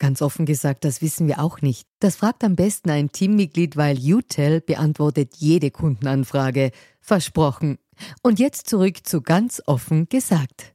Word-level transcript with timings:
Ganz 0.00 0.22
offen 0.22 0.46
gesagt, 0.46 0.86
das 0.86 1.02
wissen 1.02 1.28
wir 1.28 1.40
auch 1.40 1.60
nicht. 1.60 1.86
Das 2.00 2.16
fragt 2.16 2.42
am 2.42 2.56
besten 2.56 2.88
ein 2.88 3.12
Teammitglied, 3.12 3.76
weil 3.76 3.98
UTEL 3.98 4.62
beantwortet 4.62 5.34
jede 5.36 5.70
Kundenanfrage. 5.70 6.72
Versprochen. 7.02 7.76
Und 8.22 8.38
jetzt 8.38 8.66
zurück 8.70 9.06
zu 9.06 9.20
ganz 9.20 9.62
offen 9.66 10.08
gesagt. 10.08 10.72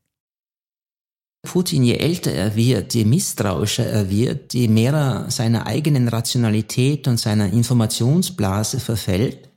Putin, 1.42 1.84
je 1.84 1.96
älter 1.96 2.34
er 2.34 2.56
wird, 2.56 2.94
je 2.94 3.04
misstrauischer 3.04 3.88
er 3.88 4.12
wird, 4.12 4.54
je 4.54 4.68
mehr 4.68 4.94
er 4.94 5.32
seiner 5.32 5.66
eigenen 5.66 6.08
Rationalität 6.08 7.08
und 7.08 7.20
seiner 7.20 7.52
Informationsblase 7.52 8.80
verfällt 8.80 9.49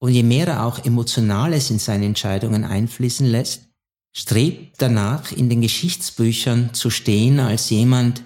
und 0.00 0.12
je 0.12 0.22
mehr 0.22 0.48
er 0.48 0.66
auch 0.66 0.84
Emotionales 0.84 1.70
in 1.70 1.78
seine 1.78 2.04
Entscheidungen 2.04 2.64
einfließen 2.64 3.26
lässt, 3.26 3.68
strebt 4.14 4.76
danach 4.78 5.32
in 5.32 5.48
den 5.48 5.62
Geschichtsbüchern 5.62 6.74
zu 6.74 6.90
stehen 6.90 7.40
als 7.40 7.70
jemand, 7.70 8.22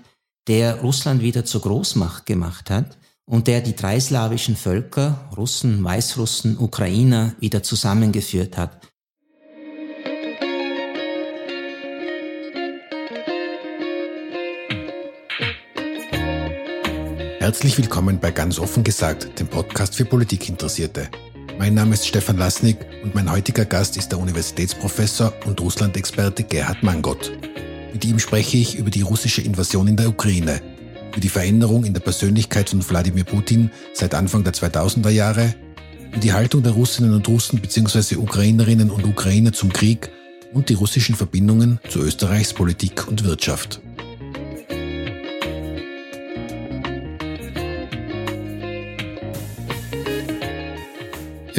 der 0.49 0.81
Russland 0.81 1.23
wieder 1.23 1.45
zur 1.45 1.61
Großmacht 1.61 2.25
gemacht 2.25 2.71
hat 2.71 2.97
und 3.27 3.47
der 3.47 3.61
die 3.61 3.77
drei 3.77 4.01
slawischen 4.01 4.57
Völker, 4.57 5.29
Russen, 5.37 5.85
Weißrussen, 5.85 6.59
Ukrainer, 6.59 7.35
wieder 7.39 7.63
zusammengeführt 7.63 8.57
hat. 8.57 8.81
Herzlich 17.39 17.77
willkommen 17.79 18.19
bei 18.19 18.31
Ganz 18.31 18.59
offen 18.59 18.85
gesagt, 18.85 19.39
dem 19.39 19.49
Podcast 19.49 19.95
für 19.95 20.05
Politikinteressierte. 20.05 21.09
Mein 21.59 21.75
Name 21.75 21.95
ist 21.95 22.07
Stefan 22.07 22.39
Lasnik 22.39 22.79
und 23.03 23.15
mein 23.15 23.31
heutiger 23.31 23.65
Gast 23.65 23.97
ist 23.97 24.13
der 24.13 24.19
Universitätsprofessor 24.19 25.33
und 25.47 25.61
Russland-Experte 25.61 26.45
Gerhard 26.45 26.83
Mangott. 26.83 27.33
Mit 27.93 28.05
ihm 28.05 28.19
spreche 28.19 28.57
ich 28.57 28.77
über 28.77 28.91
die 28.91 29.03
russische 29.03 29.43
Invasion 29.43 29.89
in 29.89 29.97
der 29.97 30.09
Ukraine, 30.09 30.61
über 31.11 31.21
die 31.21 31.29
Veränderung 31.29 31.85
in 31.85 31.95
der 31.95 32.01
Persönlichkeit 32.01 32.71
von 32.71 32.87
Wladimir 32.89 33.25
Putin 33.25 33.71
seit 33.95 34.15
Anfang 34.15 34.45
der 34.45 34.53
2000er 34.53 35.11
Jahre, 35.11 35.55
über 36.09 36.19
die 36.19 36.33
Haltung 36.33 36.63
der 36.63 36.73
Russinnen 36.73 37.15
und 37.15 37.27
Russen 37.29 37.61
bzw. 37.61 38.17
Ukrainerinnen 38.17 38.91
und 38.91 39.05
Ukrainer 39.05 39.53
zum 39.53 39.73
Krieg 39.73 40.11
und 40.53 40.69
die 40.69 40.75
russischen 40.75 41.15
Verbindungen 41.15 41.81
zu 41.89 42.01
Österreichs 42.01 42.53
Politik 42.53 43.09
und 43.09 43.25
Wirtschaft. 43.25 43.81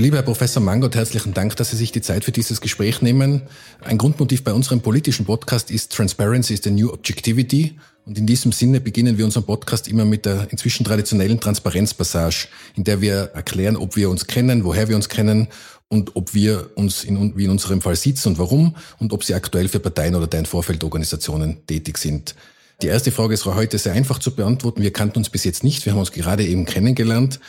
Lieber 0.02 0.17
Herr 0.17 0.23
Professor 0.23 0.61
Mangott, 0.61 0.95
herzlichen 0.95 1.34
Dank, 1.34 1.56
dass 1.57 1.72
Sie 1.72 1.75
sich 1.75 1.91
die 1.91 2.01
Zeit 2.01 2.23
für 2.23 2.31
dieses 2.31 2.62
Gespräch 2.62 3.01
nehmen. 3.01 3.41
Ein 3.81 3.97
Grundmotiv 3.97 4.44
bei 4.44 4.53
unserem 4.53 4.81
politischen 4.81 5.25
Podcast 5.25 5.72
ist 5.72 5.91
Transparency 5.91 6.53
is 6.53 6.62
the 6.63 6.72
new 6.72 6.94
objectivity. 6.94 7.78
Und 8.06 8.18
in 8.18 8.25
diesem 8.25 8.51
Sinne 8.51 8.79
beginnen 8.79 9.18
wir 9.18 9.25
unseren 9.25 9.44
Podcast 9.44 9.88
immer 9.88 10.06
mit 10.06 10.25
der 10.25 10.47
inzwischen 10.51 10.85
traditionellen 10.85 11.40
Transparenzpassage, 11.40 12.47
in 12.75 12.84
der 12.84 13.01
wir 13.01 13.31
erklären, 13.34 13.75
ob 13.75 13.96
wir 13.96 14.09
uns 14.09 14.25
kennen, 14.25 14.63
woher 14.63 14.88
wir 14.88 14.96
uns 14.96 15.09
kennen 15.09 15.47
und 15.90 16.16
ob 16.16 16.34
wir 16.34 16.69
uns 16.75 17.03
in, 17.03 17.38
wie 17.38 17.46
in 17.46 17.52
unserem 17.52 17.81
Fall 17.81 17.96
sitzen 17.96 18.29
und 18.29 18.40
warum 18.40 18.75
und 19.00 19.12
ob 19.12 19.23
sie 19.23 19.34
aktuell 19.34 19.68
für 19.68 19.79
Parteien 19.79 20.16
oder 20.16 20.28
deren 20.28 20.46
Vorfeldorganisationen 20.46 21.66
tätig 21.68 21.97
sind. 21.97 22.35
Die 22.81 22.88
erste 22.88 23.12
Frage 23.12 23.34
ist 23.34 23.44
heute 23.44 23.78
sehr 23.78 23.91
einfach 23.91 24.19
zu 24.19 24.34
beantworten. 24.34 24.81
Wir 24.81 24.94
kannten 24.94 25.18
uns 25.18 25.29
bis 25.29 25.44
jetzt 25.44 25.66
nicht. 25.66 25.85
Wir 25.85 25.91
haben 25.91 26.00
uns 26.00 26.13
gerade 26.13 26.46
eben 26.46 26.63
kennengelernt. 26.63 27.41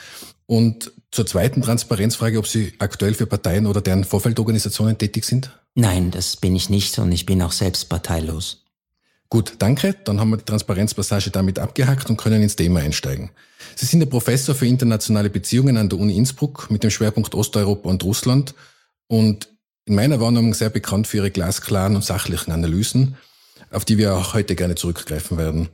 Und 0.51 0.91
zur 1.13 1.27
zweiten 1.27 1.63
Transparenzfrage, 1.63 2.37
ob 2.37 2.45
Sie 2.49 2.73
aktuell 2.81 3.15
für 3.15 3.27
Parteien 3.27 3.69
oder 3.69 3.81
deren 3.81 4.03
Vorfeldorganisationen 4.03 4.99
tätig 4.99 5.25
sind? 5.25 5.53
Nein, 5.77 6.11
das 6.11 6.37
bin 6.37 6.57
ich 6.57 6.69
nicht 6.69 6.99
und 6.99 7.13
ich 7.13 7.25
bin 7.25 7.41
auch 7.41 7.53
selbst 7.53 7.89
parteilos. 7.89 8.65
Gut, 9.29 9.55
danke. 9.61 9.95
Dann 10.03 10.19
haben 10.19 10.31
wir 10.31 10.39
die 10.39 10.45
Transparenzpassage 10.45 11.31
damit 11.31 11.61
abgehackt 11.61 12.11
und 12.11 12.17
können 12.17 12.43
ins 12.43 12.57
Thema 12.57 12.81
einsteigen. 12.81 13.31
Sie 13.77 13.87
sind 13.87 14.01
der 14.01 14.07
Professor 14.07 14.57
für 14.57 14.67
internationale 14.67 15.31
Beziehungen 15.31 15.77
an 15.77 15.89
der 15.89 16.01
Uni 16.01 16.17
Innsbruck 16.17 16.69
mit 16.69 16.83
dem 16.83 16.91
Schwerpunkt 16.91 17.33
Osteuropa 17.37 17.89
und 17.89 18.03
Russland 18.03 18.57
und 19.07 19.47
in 19.85 19.95
meiner 19.95 20.19
Wahrnehmung 20.19 20.55
sehr 20.55 20.71
bekannt 20.71 21.07
für 21.07 21.19
ihre 21.19 21.31
glasklaren 21.31 21.95
und 21.95 22.05
sachlichen 22.05 22.51
Analysen, 22.51 23.15
auf 23.71 23.85
die 23.85 23.99
wir 23.99 24.17
auch 24.17 24.35
heute 24.35 24.57
gerne 24.57 24.75
zurückgreifen 24.75 25.39
werden. 25.39 25.69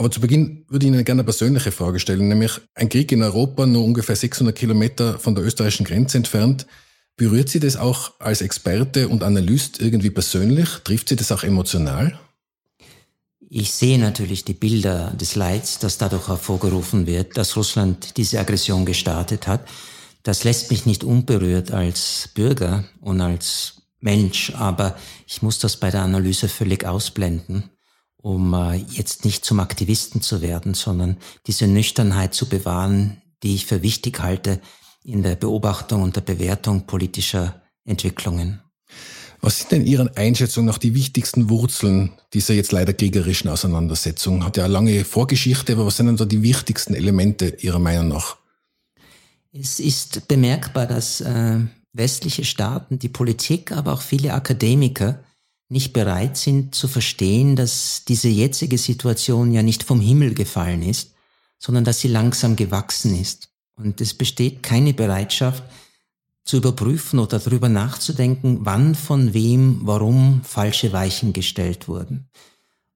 Aber 0.00 0.10
zu 0.10 0.22
Beginn 0.22 0.64
würde 0.66 0.86
ich 0.86 0.92
Ihnen 0.92 1.04
gerne 1.04 1.20
eine 1.20 1.24
persönliche 1.24 1.72
Frage 1.72 2.00
stellen, 2.00 2.26
nämlich 2.26 2.52
ein 2.74 2.88
Krieg 2.88 3.12
in 3.12 3.22
Europa, 3.22 3.66
nur 3.66 3.84
ungefähr 3.84 4.16
600 4.16 4.56
Kilometer 4.56 5.18
von 5.18 5.34
der 5.34 5.44
österreichischen 5.44 5.84
Grenze 5.84 6.16
entfernt. 6.16 6.66
Berührt 7.18 7.50
Sie 7.50 7.60
das 7.60 7.76
auch 7.76 8.12
als 8.18 8.40
Experte 8.40 9.08
und 9.08 9.22
Analyst 9.22 9.78
irgendwie 9.78 10.08
persönlich? 10.08 10.70
Trifft 10.84 11.10
Sie 11.10 11.16
das 11.16 11.30
auch 11.30 11.42
emotional? 11.42 12.18
Ich 13.50 13.72
sehe 13.72 13.98
natürlich 13.98 14.46
die 14.46 14.54
Bilder 14.54 15.10
des 15.20 15.34
Leids, 15.34 15.80
das 15.80 15.98
dadurch 15.98 16.28
hervorgerufen 16.28 17.06
wird, 17.06 17.36
dass 17.36 17.54
Russland 17.58 18.16
diese 18.16 18.40
Aggression 18.40 18.86
gestartet 18.86 19.46
hat. 19.46 19.68
Das 20.22 20.44
lässt 20.44 20.70
mich 20.70 20.86
nicht 20.86 21.04
unberührt 21.04 21.72
als 21.72 22.30
Bürger 22.32 22.84
und 23.02 23.20
als 23.20 23.82
Mensch, 24.00 24.54
aber 24.54 24.96
ich 25.26 25.42
muss 25.42 25.58
das 25.58 25.76
bei 25.76 25.90
der 25.90 26.04
Analyse 26.04 26.48
völlig 26.48 26.86
ausblenden 26.86 27.64
um 28.22 28.54
äh, 28.54 28.76
jetzt 28.76 29.24
nicht 29.24 29.44
zum 29.44 29.60
Aktivisten 29.60 30.22
zu 30.22 30.42
werden, 30.42 30.74
sondern 30.74 31.16
diese 31.46 31.66
Nüchternheit 31.66 32.34
zu 32.34 32.48
bewahren, 32.48 33.22
die 33.42 33.54
ich 33.54 33.66
für 33.66 33.82
wichtig 33.82 34.20
halte 34.20 34.60
in 35.02 35.22
der 35.22 35.36
Beobachtung 35.36 36.02
und 36.02 36.16
der 36.16 36.20
Bewertung 36.20 36.86
politischer 36.86 37.62
Entwicklungen. 37.84 38.60
Was 39.40 39.60
sind 39.60 39.72
denn 39.72 39.86
Ihren 39.86 40.14
Einschätzungen 40.16 40.66
nach 40.66 40.76
die 40.76 40.94
wichtigsten 40.94 41.48
Wurzeln 41.48 42.12
dieser 42.34 42.52
jetzt 42.52 42.72
leider 42.72 42.92
kriegerischen 42.92 43.48
Auseinandersetzung? 43.48 44.44
Hat 44.44 44.58
ja 44.58 44.64
eine 44.64 44.72
lange 44.74 45.04
Vorgeschichte, 45.04 45.72
aber 45.72 45.86
was 45.86 45.96
sind 45.96 46.06
denn 46.06 46.16
da 46.16 46.26
die 46.26 46.42
wichtigsten 46.42 46.92
Elemente 46.92 47.56
Ihrer 47.60 47.78
Meinung 47.78 48.08
nach? 48.08 48.36
Es 49.52 49.80
ist 49.80 50.28
bemerkbar, 50.28 50.86
dass 50.86 51.22
äh, 51.22 51.58
westliche 51.94 52.44
Staaten, 52.44 52.98
die 52.98 53.08
Politik, 53.08 53.72
aber 53.72 53.94
auch 53.94 54.02
viele 54.02 54.34
Akademiker 54.34 55.24
nicht 55.70 55.92
bereit 55.92 56.36
sind 56.36 56.74
zu 56.74 56.88
verstehen, 56.88 57.54
dass 57.56 58.02
diese 58.06 58.28
jetzige 58.28 58.76
Situation 58.76 59.52
ja 59.52 59.62
nicht 59.62 59.84
vom 59.84 60.00
Himmel 60.00 60.34
gefallen 60.34 60.82
ist, 60.82 61.14
sondern 61.58 61.84
dass 61.84 62.00
sie 62.00 62.08
langsam 62.08 62.56
gewachsen 62.56 63.18
ist. 63.18 63.50
Und 63.76 64.00
es 64.00 64.12
besteht 64.12 64.62
keine 64.62 64.92
Bereitschaft 64.92 65.62
zu 66.44 66.56
überprüfen 66.56 67.20
oder 67.20 67.38
darüber 67.38 67.68
nachzudenken, 67.68 68.58
wann 68.62 68.96
von 68.96 69.32
wem, 69.32 69.80
warum 69.84 70.42
falsche 70.42 70.92
Weichen 70.92 71.32
gestellt 71.32 71.86
wurden. 71.86 72.28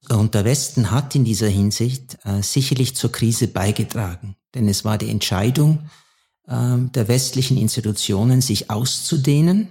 Und 0.08 0.34
der 0.34 0.44
Westen 0.44 0.90
hat 0.90 1.14
in 1.14 1.24
dieser 1.24 1.48
Hinsicht 1.48 2.18
äh, 2.24 2.42
sicherlich 2.42 2.96
zur 2.96 3.12
Krise 3.12 3.48
beigetragen, 3.48 4.36
denn 4.54 4.68
es 4.68 4.84
war 4.84 4.98
die 4.98 5.08
Entscheidung 5.08 5.88
äh, 6.48 6.76
der 6.76 7.06
westlichen 7.06 7.56
Institutionen, 7.56 8.40
sich 8.40 8.68
auszudehnen, 8.68 9.68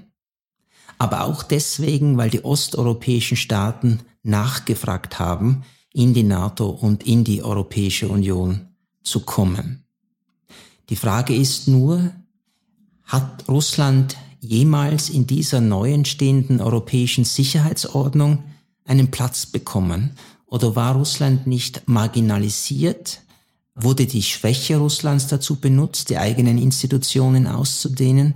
aber 0.97 1.23
auch 1.23 1.43
deswegen, 1.43 2.17
weil 2.17 2.29
die 2.29 2.43
osteuropäischen 2.43 3.37
Staaten 3.37 3.99
nachgefragt 4.23 5.19
haben, 5.19 5.63
in 5.93 6.13
die 6.13 6.23
NATO 6.23 6.69
und 6.69 7.05
in 7.05 7.23
die 7.23 7.43
Europäische 7.43 8.07
Union 8.07 8.67
zu 9.03 9.21
kommen. 9.21 9.83
Die 10.89 10.95
Frage 10.95 11.35
ist 11.35 11.67
nur, 11.67 12.11
hat 13.03 13.47
Russland 13.47 14.17
jemals 14.39 15.09
in 15.09 15.27
dieser 15.27 15.61
neu 15.61 15.93
entstehenden 15.93 16.59
europäischen 16.61 17.25
Sicherheitsordnung 17.25 18.43
einen 18.85 19.11
Platz 19.11 19.45
bekommen? 19.45 20.11
Oder 20.47 20.75
war 20.75 20.95
Russland 20.95 21.47
nicht 21.47 21.87
marginalisiert? 21.87 23.21
Wurde 23.75 24.05
die 24.05 24.23
Schwäche 24.23 24.77
Russlands 24.77 25.27
dazu 25.27 25.55
benutzt, 25.55 26.09
die 26.09 26.17
eigenen 26.17 26.57
Institutionen 26.57 27.47
auszudehnen? 27.47 28.35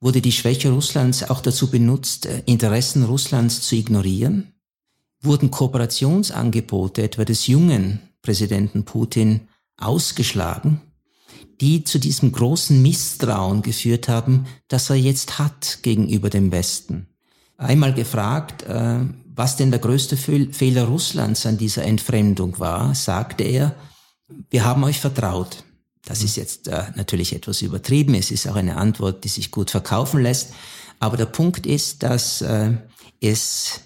Wurde 0.00 0.20
die 0.20 0.32
Schwäche 0.32 0.70
Russlands 0.70 1.28
auch 1.28 1.40
dazu 1.40 1.70
benutzt, 1.70 2.26
äh, 2.26 2.42
Interessen 2.46 3.04
Russlands 3.04 3.62
zu 3.62 3.76
ignorieren? 3.76 4.52
wurden 5.26 5.50
Kooperationsangebote 5.50 7.02
etwa 7.02 7.24
des 7.24 7.46
jungen 7.46 8.00
Präsidenten 8.22 8.84
Putin 8.84 9.48
ausgeschlagen, 9.76 10.80
die 11.60 11.84
zu 11.84 11.98
diesem 11.98 12.32
großen 12.32 12.80
Misstrauen 12.80 13.62
geführt 13.62 14.08
haben, 14.08 14.46
das 14.68 14.90
er 14.90 14.96
jetzt 14.96 15.38
hat 15.38 15.80
gegenüber 15.82 16.30
dem 16.30 16.50
Westen. 16.52 17.08
Einmal 17.58 17.94
gefragt, 17.94 18.62
äh, 18.62 19.00
was 19.34 19.56
denn 19.56 19.70
der 19.70 19.80
größte 19.80 20.16
Fehler 20.16 20.84
Russlands 20.84 21.44
an 21.44 21.58
dieser 21.58 21.84
Entfremdung 21.84 22.58
war, 22.58 22.94
sagte 22.94 23.44
er, 23.44 23.74
wir 24.50 24.64
haben 24.64 24.82
euch 24.84 24.98
vertraut. 24.98 25.64
Das 26.06 26.22
ist 26.22 26.36
jetzt 26.36 26.68
äh, 26.68 26.84
natürlich 26.94 27.34
etwas 27.34 27.62
übertrieben. 27.62 28.14
Es 28.14 28.30
ist 28.30 28.48
auch 28.48 28.54
eine 28.54 28.76
Antwort, 28.76 29.24
die 29.24 29.28
sich 29.28 29.50
gut 29.50 29.70
verkaufen 29.70 30.22
lässt. 30.22 30.54
Aber 31.00 31.16
der 31.16 31.26
Punkt 31.26 31.66
ist, 31.66 32.04
dass 32.04 32.40
äh, 32.42 32.74
es 33.20 33.80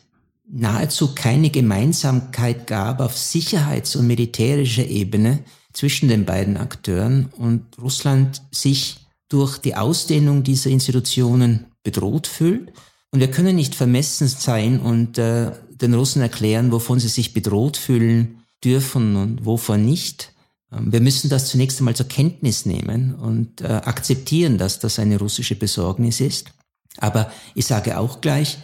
nahezu 0.46 1.14
keine 1.14 1.50
Gemeinsamkeit 1.50 2.66
gab 2.66 3.00
auf 3.00 3.16
sicherheits- 3.16 3.96
und 3.96 4.06
militärischer 4.06 4.86
Ebene 4.86 5.44
zwischen 5.72 6.08
den 6.08 6.26
beiden 6.26 6.58
Akteuren 6.58 7.30
und 7.38 7.64
Russland 7.80 8.42
sich 8.50 8.98
durch 9.30 9.56
die 9.58 9.76
Ausdehnung 9.76 10.42
dieser 10.42 10.70
Institutionen 10.70 11.66
bedroht 11.82 12.26
fühlt. 12.26 12.70
Und 13.12 13.20
wir 13.20 13.30
können 13.30 13.56
nicht 13.56 13.74
vermessen 13.74 14.28
sein 14.28 14.78
und 14.78 15.16
äh, 15.16 15.52
den 15.70 15.94
Russen 15.94 16.20
erklären, 16.20 16.70
wovon 16.70 17.00
sie 17.00 17.08
sich 17.08 17.32
bedroht 17.32 17.78
fühlen 17.78 18.42
dürfen 18.62 19.16
und 19.16 19.46
wovon 19.46 19.86
nicht. 19.86 20.32
Ähm, 20.72 20.92
wir 20.92 21.00
müssen 21.00 21.30
das 21.30 21.48
zunächst 21.48 21.78
einmal 21.78 21.96
zur 21.96 22.08
Kenntnis 22.08 22.66
nehmen 22.66 23.14
und 23.14 23.60
äh, 23.60 23.66
akzeptieren, 23.66 24.58
dass 24.58 24.78
das 24.78 24.98
eine 24.98 25.18
russische 25.18 25.56
Besorgnis 25.56 26.20
ist. 26.20 26.52
Aber 26.98 27.30
ich 27.54 27.66
sage 27.66 27.98
auch 27.98 28.20
gleich, 28.20 28.58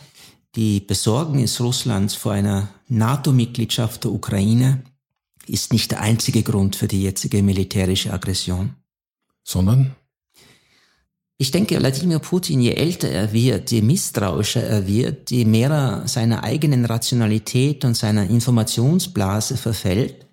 die 0.55 0.81
Besorgnis 0.81 1.61
Russlands 1.61 2.14
vor 2.14 2.32
einer 2.32 2.69
NATO-Mitgliedschaft 2.88 4.05
der 4.05 4.12
Ukraine 4.12 4.82
ist 5.47 5.73
nicht 5.73 5.91
der 5.91 6.00
einzige 6.00 6.43
Grund 6.43 6.76
für 6.76 6.88
die 6.88 7.03
jetzige 7.03 7.43
militärische 7.43 8.12
Aggression. 8.12 8.75
Sondern? 9.44 9.94
Ich 11.38 11.50
denke, 11.50 11.79
Wladimir 11.79 12.19
Putin, 12.19 12.62
je 12.62 12.73
älter 12.73 13.11
er 13.11 13.32
wird, 13.32 13.70
je 13.70 13.82
misstrauischer 13.82 14.62
er 14.62 14.87
wird, 14.87 15.31
je 15.31 15.44
mehr 15.44 15.70
er 15.70 16.08
seiner 16.08 16.43
eigenen 16.43 16.87
Rationalität 16.87 17.85
und 17.85 17.94
seiner 17.94 18.29
Informationsblase 18.29 19.58
verfällt 19.58 20.25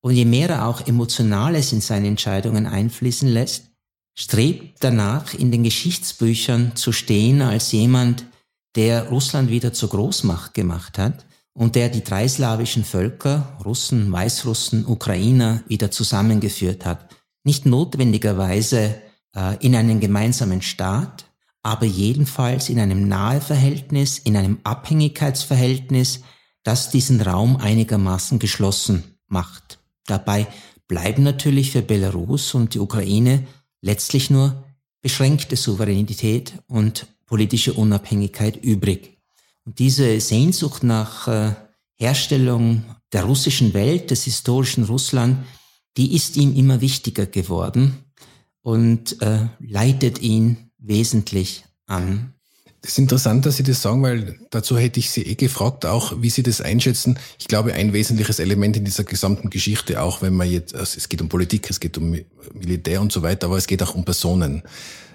und 0.00 0.14
je 0.14 0.24
mehr 0.24 0.48
er 0.48 0.66
auch 0.66 0.86
Emotionales 0.86 1.72
in 1.72 1.80
seine 1.80 2.08
Entscheidungen 2.08 2.66
einfließen 2.66 3.28
lässt, 3.28 3.70
strebt 4.14 4.78
danach 4.80 5.34
in 5.34 5.50
den 5.50 5.62
Geschichtsbüchern 5.62 6.76
zu 6.76 6.92
stehen 6.92 7.42
als 7.42 7.72
jemand, 7.72 8.24
der 8.76 9.08
Russland 9.08 9.50
wieder 9.50 9.72
zur 9.72 9.90
Großmacht 9.90 10.54
gemacht 10.54 10.98
hat 10.98 11.26
und 11.52 11.74
der 11.74 11.88
die 11.88 12.04
drei 12.04 12.28
slawischen 12.28 12.84
Völker, 12.84 13.58
Russen, 13.64 14.10
Weißrussen, 14.12 14.86
Ukrainer, 14.86 15.62
wieder 15.66 15.90
zusammengeführt 15.90 16.86
hat. 16.86 17.14
Nicht 17.44 17.66
notwendigerweise 17.66 19.00
äh, 19.34 19.56
in 19.64 19.74
einen 19.74 20.00
gemeinsamen 20.00 20.62
Staat, 20.62 21.26
aber 21.62 21.86
jedenfalls 21.86 22.68
in 22.68 22.78
einem 22.78 23.08
Naheverhältnis, 23.08 24.18
in 24.18 24.36
einem 24.36 24.58
Abhängigkeitsverhältnis, 24.64 26.20
das 26.62 26.90
diesen 26.90 27.20
Raum 27.20 27.56
einigermaßen 27.56 28.38
geschlossen 28.38 29.18
macht. 29.26 29.79
Dabei 30.06 30.46
bleiben 30.88 31.22
natürlich 31.22 31.70
für 31.70 31.82
Belarus 31.82 32.54
und 32.54 32.74
die 32.74 32.80
Ukraine 32.80 33.46
letztlich 33.80 34.30
nur 34.30 34.64
beschränkte 35.02 35.56
Souveränität 35.56 36.54
und 36.66 37.06
politische 37.26 37.74
Unabhängigkeit 37.74 38.62
übrig. 38.62 39.18
Und 39.64 39.78
diese 39.78 40.20
Sehnsucht 40.20 40.82
nach 40.82 41.28
äh, 41.28 41.54
Herstellung 41.94 42.84
der 43.12 43.24
russischen 43.24 43.74
Welt, 43.74 44.10
des 44.10 44.24
historischen 44.24 44.84
Russland, 44.84 45.44
die 45.96 46.14
ist 46.14 46.36
ihm 46.36 46.54
immer 46.56 46.80
wichtiger 46.80 47.26
geworden 47.26 48.04
und 48.62 49.20
äh, 49.22 49.48
leitet 49.58 50.20
ihn 50.20 50.70
wesentlich 50.78 51.64
an. 51.86 52.34
Das 52.82 52.92
ist 52.92 52.98
interessant, 52.98 53.44
dass 53.44 53.56
Sie 53.56 53.62
das 53.62 53.82
sagen, 53.82 54.02
weil 54.02 54.38
dazu 54.50 54.78
hätte 54.78 55.00
ich 55.00 55.10
Sie 55.10 55.22
eh 55.22 55.34
gefragt, 55.34 55.84
auch 55.84 56.14
wie 56.22 56.30
Sie 56.30 56.42
das 56.42 56.62
einschätzen. 56.62 57.18
Ich 57.38 57.46
glaube, 57.46 57.74
ein 57.74 57.92
wesentliches 57.92 58.38
Element 58.38 58.76
in 58.76 58.84
dieser 58.86 59.04
gesamten 59.04 59.50
Geschichte, 59.50 60.00
auch 60.00 60.22
wenn 60.22 60.34
man 60.34 60.50
jetzt, 60.50 60.74
also 60.74 60.96
es 60.96 61.08
geht 61.08 61.20
um 61.20 61.28
Politik, 61.28 61.68
es 61.68 61.78
geht 61.78 61.98
um 61.98 62.16
Militär 62.54 63.02
und 63.02 63.12
so 63.12 63.22
weiter, 63.22 63.48
aber 63.48 63.58
es 63.58 63.66
geht 63.66 63.82
auch 63.82 63.94
um 63.94 64.04
Personen. 64.04 64.62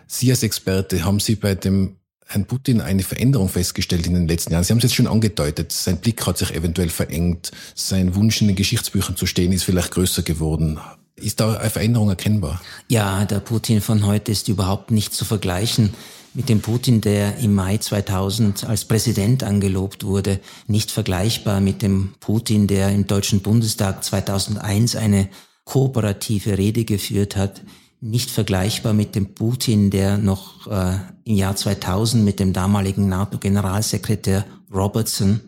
Sie 0.06 0.30
als 0.30 0.44
Experte, 0.44 1.04
haben 1.04 1.20
Sie 1.20 1.36
bei 1.36 1.56
dem 1.56 1.96
Herrn 2.28 2.46
Putin 2.46 2.82
eine 2.82 3.02
Veränderung 3.02 3.50
festgestellt 3.50 4.06
in 4.06 4.14
den 4.14 4.28
letzten 4.28 4.54
Jahren? 4.54 4.64
Sie 4.64 4.72
haben 4.72 4.78
es 4.78 4.84
jetzt 4.84 4.96
schon 4.96 5.08
angedeutet. 5.08 5.72
Sein 5.72 5.98
Blick 5.98 6.26
hat 6.26 6.38
sich 6.38 6.54
eventuell 6.54 6.90
verengt. 6.90 7.52
Sein 7.74 8.14
Wunsch 8.14 8.42
in 8.42 8.48
den 8.48 8.56
Geschichtsbüchern 8.56 9.16
zu 9.16 9.26
stehen 9.26 9.52
ist 9.52 9.64
vielleicht 9.64 9.92
größer 9.92 10.22
geworden. 10.22 10.80
Ist 11.16 11.40
da 11.40 11.56
eine 11.56 11.70
Veränderung 11.70 12.10
erkennbar? 12.10 12.62
Ja, 12.90 13.26
der 13.26 13.40
Putin 13.40 13.82
von 13.82 14.06
heute 14.06 14.32
ist 14.32 14.50
überhaupt 14.50 14.92
nicht 14.92 15.14
zu 15.14 15.24
vergleichen 15.24 15.94
mit 16.36 16.50
dem 16.50 16.62
Putin, 16.62 17.02
der 17.02 17.38
im 17.38 17.56
Mai 17.56 17.78
2000 17.78 18.66
als 18.66 18.86
Präsident 18.86 19.44
angelobt 19.44 20.04
wurde, 20.04 20.40
nicht 20.68 20.92
vergleichbar 20.92 21.62
mit 21.62 21.82
dem 21.82 22.14
Putin, 22.20 22.68
der 22.68 22.90
im 22.90 23.08
Deutschen 23.08 23.40
Bundestag 23.40 24.04
2001 24.04 24.98
eine 24.98 25.30
kooperative 25.64 26.58
Rede 26.58 26.84
geführt 26.84 27.36
hat, 27.38 27.62
nicht 28.02 28.30
vergleichbar 28.30 28.94
mit 28.94 29.16
dem 29.16 29.34
Putin, 29.34 29.90
der 29.90 30.18
noch 30.18 30.68
äh, 30.68 30.98
im 31.24 31.36
Jahr 31.36 31.56
2000 31.56 32.24
mit 32.24 32.40
dem 32.40 32.54
damaligen 32.54 33.08
NATO-Generalsekretär 33.08 34.46
Robertson 34.72 35.40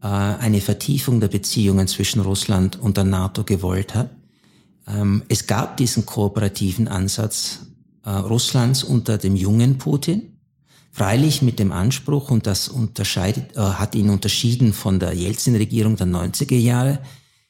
äh, 0.00 0.06
eine 0.06 0.60
Vertiefung 0.60 1.20
der 1.20 1.28
Beziehungen 1.28 1.88
zwischen 1.88 2.20
Russland 2.20 2.80
und 2.80 2.96
der 2.96 3.04
NATO 3.04 3.44
gewollt 3.44 3.94
hat. 3.94 4.10
Ähm, 4.86 5.22
es 5.28 5.46
gab 5.46 5.76
diesen 5.76 6.06
kooperativen 6.06 6.88
Ansatz 6.88 7.66
äh, 8.04 8.10
Russlands 8.10 8.84
unter 8.84 9.18
dem 9.18 9.36
jungen 9.36 9.78
Putin. 9.78 10.36
Freilich 10.92 11.40
mit 11.40 11.58
dem 11.58 11.70
Anspruch, 11.70 12.30
und 12.30 12.46
das 12.46 12.68
unterscheidet, 12.68 13.56
äh, 13.56 13.60
hat 13.60 13.94
ihn 13.94 14.10
unterschieden 14.10 14.72
von 14.72 14.98
der 14.98 15.14
Jelzin-Regierung 15.14 15.96
der 15.96 16.08
90er 16.08 16.58
Jahre, 16.58 16.98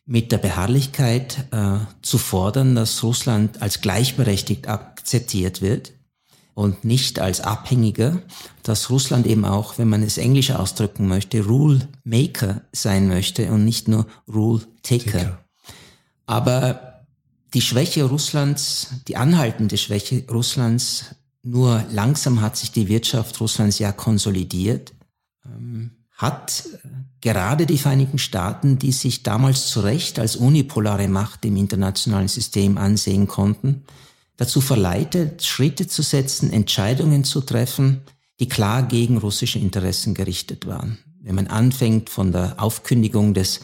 mit 0.06 0.32
der 0.32 0.38
Beharrlichkeit 0.38 1.46
äh, 1.52 1.78
zu 2.02 2.18
fordern, 2.18 2.74
dass 2.74 3.02
Russland 3.02 3.62
als 3.62 3.80
gleichberechtigt 3.80 4.68
akzeptiert 4.68 5.62
wird 5.62 5.92
und 6.54 6.84
nicht 6.84 7.20
als 7.20 7.40
Abhängiger, 7.40 8.20
dass 8.62 8.90
Russland 8.90 9.26
eben 9.26 9.44
auch, 9.44 9.78
wenn 9.78 9.88
man 9.88 10.02
es 10.02 10.18
englisch 10.18 10.50
ausdrücken 10.50 11.06
möchte, 11.06 11.44
Rule 11.44 11.88
Maker 12.04 12.62
sein 12.72 13.08
möchte 13.08 13.50
und 13.52 13.64
nicht 13.64 13.88
nur 13.88 14.06
Rule 14.26 14.62
Taker. 14.82 15.38
Aber 16.26 16.89
die 17.54 17.60
Schwäche 17.60 18.04
Russlands, 18.04 18.88
die 19.08 19.16
anhaltende 19.16 19.76
Schwäche 19.76 20.24
Russlands, 20.30 21.16
nur 21.42 21.84
langsam 21.90 22.40
hat 22.40 22.56
sich 22.56 22.70
die 22.70 22.88
Wirtschaft 22.88 23.40
Russlands 23.40 23.78
ja 23.78 23.92
konsolidiert, 23.92 24.92
ähm, 25.44 25.92
hat 26.12 26.64
gerade 27.20 27.66
die 27.66 27.78
Vereinigten 27.78 28.18
Staaten, 28.18 28.78
die 28.78 28.92
sich 28.92 29.22
damals 29.22 29.68
zu 29.68 29.80
Recht 29.80 30.18
als 30.18 30.36
unipolare 30.36 31.08
Macht 31.08 31.44
im 31.44 31.56
internationalen 31.56 32.28
System 32.28 32.76
ansehen 32.78 33.26
konnten, 33.26 33.84
dazu 34.36 34.60
verleitet, 34.60 35.44
Schritte 35.44 35.86
zu 35.86 36.02
setzen, 36.02 36.52
Entscheidungen 36.52 37.24
zu 37.24 37.40
treffen, 37.40 38.02
die 38.38 38.48
klar 38.48 38.82
gegen 38.82 39.18
russische 39.18 39.58
Interessen 39.58 40.14
gerichtet 40.14 40.66
waren. 40.66 40.98
Wenn 41.22 41.34
man 41.34 41.46
anfängt 41.46 42.08
von 42.08 42.32
der 42.32 42.54
Aufkündigung 42.58 43.34
des 43.34 43.60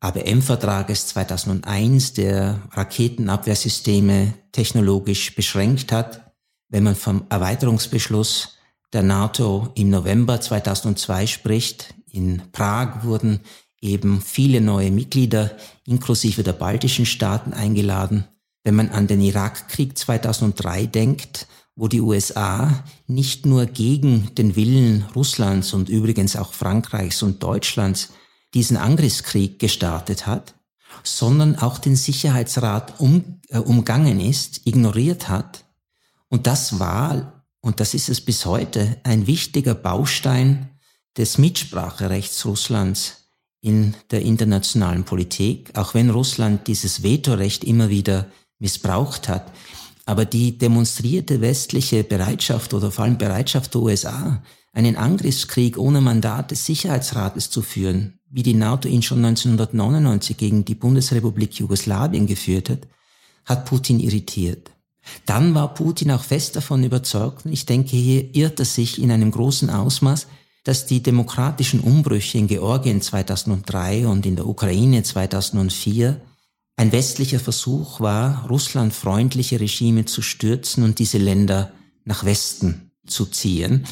ABM-Vertrages 0.00 1.08
2001, 1.08 2.14
der 2.14 2.62
Raketenabwehrsysteme 2.72 4.32
technologisch 4.50 5.34
beschränkt 5.34 5.92
hat, 5.92 6.32
wenn 6.70 6.84
man 6.84 6.96
vom 6.96 7.26
Erweiterungsbeschluss 7.28 8.56
der 8.94 9.02
NATO 9.02 9.68
im 9.74 9.90
November 9.90 10.40
2002 10.40 11.26
spricht. 11.26 11.94
In 12.10 12.42
Prag 12.50 13.04
wurden 13.04 13.40
eben 13.82 14.22
viele 14.22 14.62
neue 14.62 14.90
Mitglieder 14.90 15.50
inklusive 15.86 16.42
der 16.42 16.54
baltischen 16.54 17.04
Staaten 17.04 17.52
eingeladen. 17.52 18.24
Wenn 18.64 18.76
man 18.76 18.88
an 18.90 19.06
den 19.06 19.20
Irakkrieg 19.20 19.96
2003 19.98 20.86
denkt, 20.86 21.46
wo 21.76 21.88
die 21.88 22.00
USA 22.00 22.84
nicht 23.06 23.46
nur 23.46 23.66
gegen 23.66 24.34
den 24.34 24.56
Willen 24.56 25.04
Russlands 25.14 25.72
und 25.72 25.88
übrigens 25.88 26.36
auch 26.36 26.52
Frankreichs 26.52 27.22
und 27.22 27.42
Deutschlands 27.42 28.10
diesen 28.54 28.76
Angriffskrieg 28.76 29.58
gestartet 29.58 30.26
hat, 30.26 30.54
sondern 31.04 31.56
auch 31.56 31.78
den 31.78 31.96
Sicherheitsrat 31.96 33.00
um, 33.00 33.40
äh, 33.48 33.58
umgangen 33.58 34.20
ist, 34.20 34.66
ignoriert 34.66 35.28
hat. 35.28 35.64
Und 36.28 36.46
das 36.46 36.78
war, 36.78 37.44
und 37.60 37.80
das 37.80 37.94
ist 37.94 38.08
es 38.08 38.20
bis 38.20 38.46
heute, 38.46 38.98
ein 39.04 39.26
wichtiger 39.26 39.74
Baustein 39.74 40.70
des 41.16 41.38
Mitspracherechts 41.38 42.44
Russlands 42.44 43.28
in 43.60 43.94
der 44.10 44.22
internationalen 44.22 45.04
Politik, 45.04 45.76
auch 45.76 45.94
wenn 45.94 46.10
Russland 46.10 46.66
dieses 46.66 47.02
Vetorecht 47.02 47.64
immer 47.64 47.88
wieder 47.88 48.26
missbraucht 48.58 49.28
hat. 49.28 49.52
Aber 50.06 50.24
die 50.24 50.56
demonstrierte 50.56 51.40
westliche 51.40 52.04
Bereitschaft 52.04 52.74
oder 52.74 52.90
vor 52.90 53.04
allem 53.04 53.18
Bereitschaft 53.18 53.74
der 53.74 53.82
USA, 53.82 54.42
einen 54.72 54.96
Angriffskrieg 54.96 55.76
ohne 55.78 56.00
Mandat 56.00 56.52
des 56.52 56.64
Sicherheitsrates 56.64 57.50
zu 57.50 57.60
führen, 57.60 58.19
wie 58.30 58.42
die 58.42 58.54
NATO 58.54 58.88
ihn 58.88 59.02
schon 59.02 59.24
1999 59.24 60.36
gegen 60.36 60.64
die 60.64 60.76
Bundesrepublik 60.76 61.54
Jugoslawien 61.54 62.26
geführt 62.26 62.70
hat, 62.70 62.86
hat 63.44 63.66
Putin 63.66 64.00
irritiert. 64.00 64.70
Dann 65.26 65.54
war 65.54 65.74
Putin 65.74 66.12
auch 66.12 66.22
fest 66.22 66.56
davon 66.56 66.84
überzeugt, 66.84 67.44
und 67.44 67.52
ich 67.52 67.66
denke, 67.66 67.96
hier 67.96 68.34
irrt 68.34 68.60
er 68.60 68.66
sich 68.66 69.02
in 69.02 69.10
einem 69.10 69.30
großen 69.30 69.70
Ausmaß, 69.70 70.26
dass 70.62 70.86
die 70.86 71.02
demokratischen 71.02 71.80
Umbrüche 71.80 72.38
in 72.38 72.46
Georgien 72.46 73.00
2003 73.00 74.06
und 74.06 74.26
in 74.26 74.36
der 74.36 74.46
Ukraine 74.46 75.02
2004 75.02 76.20
ein 76.76 76.92
westlicher 76.92 77.40
Versuch 77.40 78.00
war, 78.00 78.46
russlandfreundliche 78.48 79.58
Regime 79.58 80.04
zu 80.04 80.22
stürzen 80.22 80.84
und 80.84 80.98
diese 80.98 81.18
Länder 81.18 81.72
nach 82.04 82.24
Westen 82.24 82.92
zu 83.06 83.26
ziehen, 83.26 83.86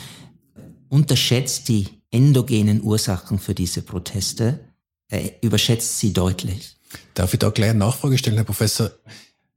unterschätzt 0.88 1.68
die 1.68 1.97
endogenen 2.10 2.82
Ursachen 2.82 3.38
für 3.38 3.54
diese 3.54 3.82
Proteste, 3.82 4.60
äh, 5.08 5.30
überschätzt 5.40 5.98
sie 5.98 6.12
deutlich. 6.12 6.76
Darf 7.14 7.32
ich 7.32 7.38
da 7.38 7.50
gleich 7.50 7.70
eine 7.70 7.80
Nachfrage 7.80 8.18
stellen, 8.18 8.36
Herr 8.36 8.44
Professor? 8.44 8.90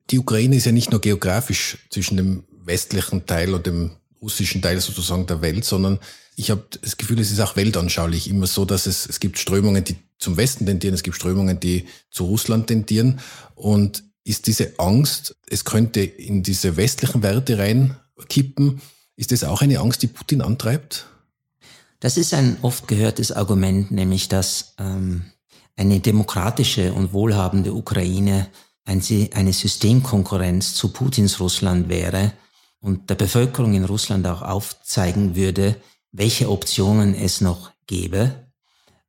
Die 0.10 0.20
Ukraine 0.20 0.55
ist 0.55 0.65
ja 0.65 0.72
nicht 0.72 0.91
nur 0.91 1.01
geografisch 1.01 1.77
zwischen 1.89 2.17
dem 2.17 2.43
westlichen 2.63 3.25
Teil 3.25 3.53
und 3.53 3.65
dem 3.65 3.91
russischen 4.22 4.62
Teil 4.62 4.79
sozusagen 4.79 5.25
der 5.25 5.41
Welt, 5.41 5.65
sondern 5.65 6.00
ich 6.36 6.51
habe 6.51 6.65
das 6.81 6.98
Gefühl, 6.98 7.20
es 7.20 7.31
ist 7.31 7.39
auch 7.39 7.55
weltanschaulich 7.55 8.29
immer 8.29 8.48
so, 8.48 8.65
dass 8.65 8.86
es, 8.86 9.08
es 9.08 9.20
gibt 9.20 9.39
Strömungen, 9.39 9.84
die 9.84 9.96
zum 10.17 10.38
Westen 10.38 10.65
tendieren, 10.65 10.93
es 10.93 11.03
gibt 11.03 11.15
Strömungen, 11.15 11.60
die 11.60 11.86
zu 12.10 12.25
Russland 12.25 12.67
tendieren. 12.67 13.20
Und 13.55 14.03
ist 14.24 14.48
diese 14.48 14.79
Angst, 14.79 15.36
es 15.48 15.65
könnte 15.65 16.01
in 16.01 16.43
diese 16.43 16.77
westlichen 16.77 17.24
Werte 17.24 17.58
reinkippen, 17.58 18.81
ist 19.15 19.31
das 19.31 19.43
auch 19.43 19.62
eine 19.62 19.79
Angst, 19.79 20.01
die 20.03 20.08
Putin 20.08 20.41
antreibt? 20.41 21.05
Das 22.01 22.17
ist 22.17 22.34
ein 22.34 22.58
oft 22.63 22.88
gehörtes 22.88 23.31
Argument, 23.31 23.91
nämlich 23.91 24.27
dass 24.27 24.74
ähm, 24.79 25.31
eine 25.77 26.00
demokratische 26.00 26.93
und 26.93 27.13
wohlhabende 27.13 27.74
Ukraine 27.74 28.48
eine 28.84 29.53
Systemkonkurrenz 29.53 30.74
zu 30.74 30.89
Putins 30.89 31.39
Russland 31.39 31.88
wäre 31.88 32.34
und 32.81 33.10
der 33.10 33.15
Bevölkerung 33.15 33.75
in 33.75 33.86
Russland 33.86 34.25
auch 34.27 34.41
aufzeigen 34.41 35.36
würde, 35.36 35.75
welche 36.12 36.50
Optionen 36.50 37.13
es 37.13 37.39
noch 37.39 37.72
gäbe. 37.86 38.50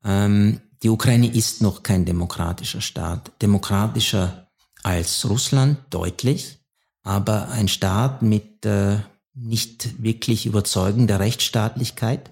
Ähm, 0.05 0.61
die 0.83 0.91
Ukraine 0.91 1.29
ist 1.29 1.63
noch 1.63 1.83
kein 1.83 2.05
demokratischer 2.05 2.83
Staat. 2.83 3.33
Demokratischer 3.41 4.49
als 4.83 5.29
Russland, 5.29 5.79
deutlich, 5.89 6.59
aber 7.03 7.49
ein 7.49 7.69
Staat 7.69 8.21
mit 8.21 8.67
äh, 8.67 8.99
nicht 9.35 10.03
wirklich 10.03 10.45
überzeugender 10.45 11.21
Rechtsstaatlichkeit, 11.21 12.31